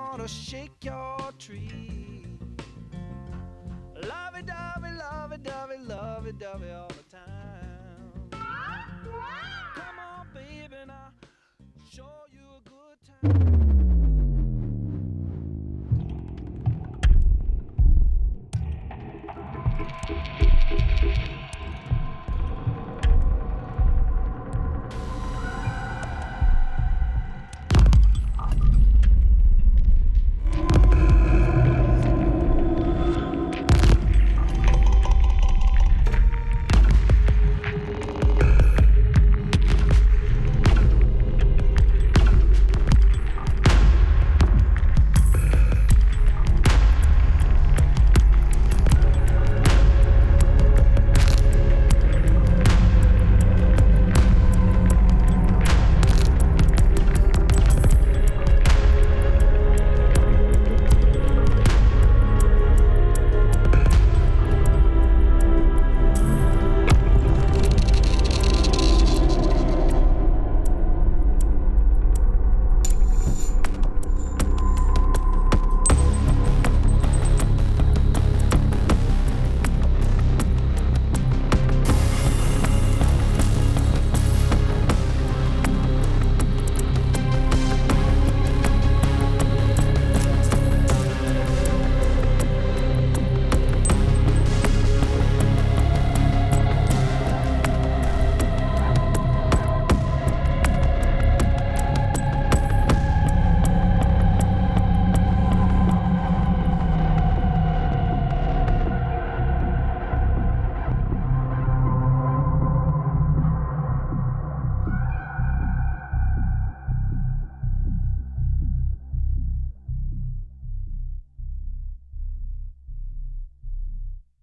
wanna 0.11 0.27
shake 0.27 0.83
your 0.83 1.17
tree. 1.39 2.25
Love 3.95 4.35
it, 4.35 4.45
dovey, 4.45 4.91
love 4.97 5.31
it, 5.31 5.41
dovey, 5.41 5.77
love 5.77 6.27
it, 6.27 6.37
dovey 6.37 6.69
all 6.69 6.89
the 6.89 7.15
time. 7.15 8.29
Come 8.31 9.99
on, 9.99 10.27
baby, 10.33 10.75
now 10.85 11.11
show 11.89 12.25
you 12.29 12.45
a 12.57 12.69
good 12.69 13.39
time. 13.39 13.90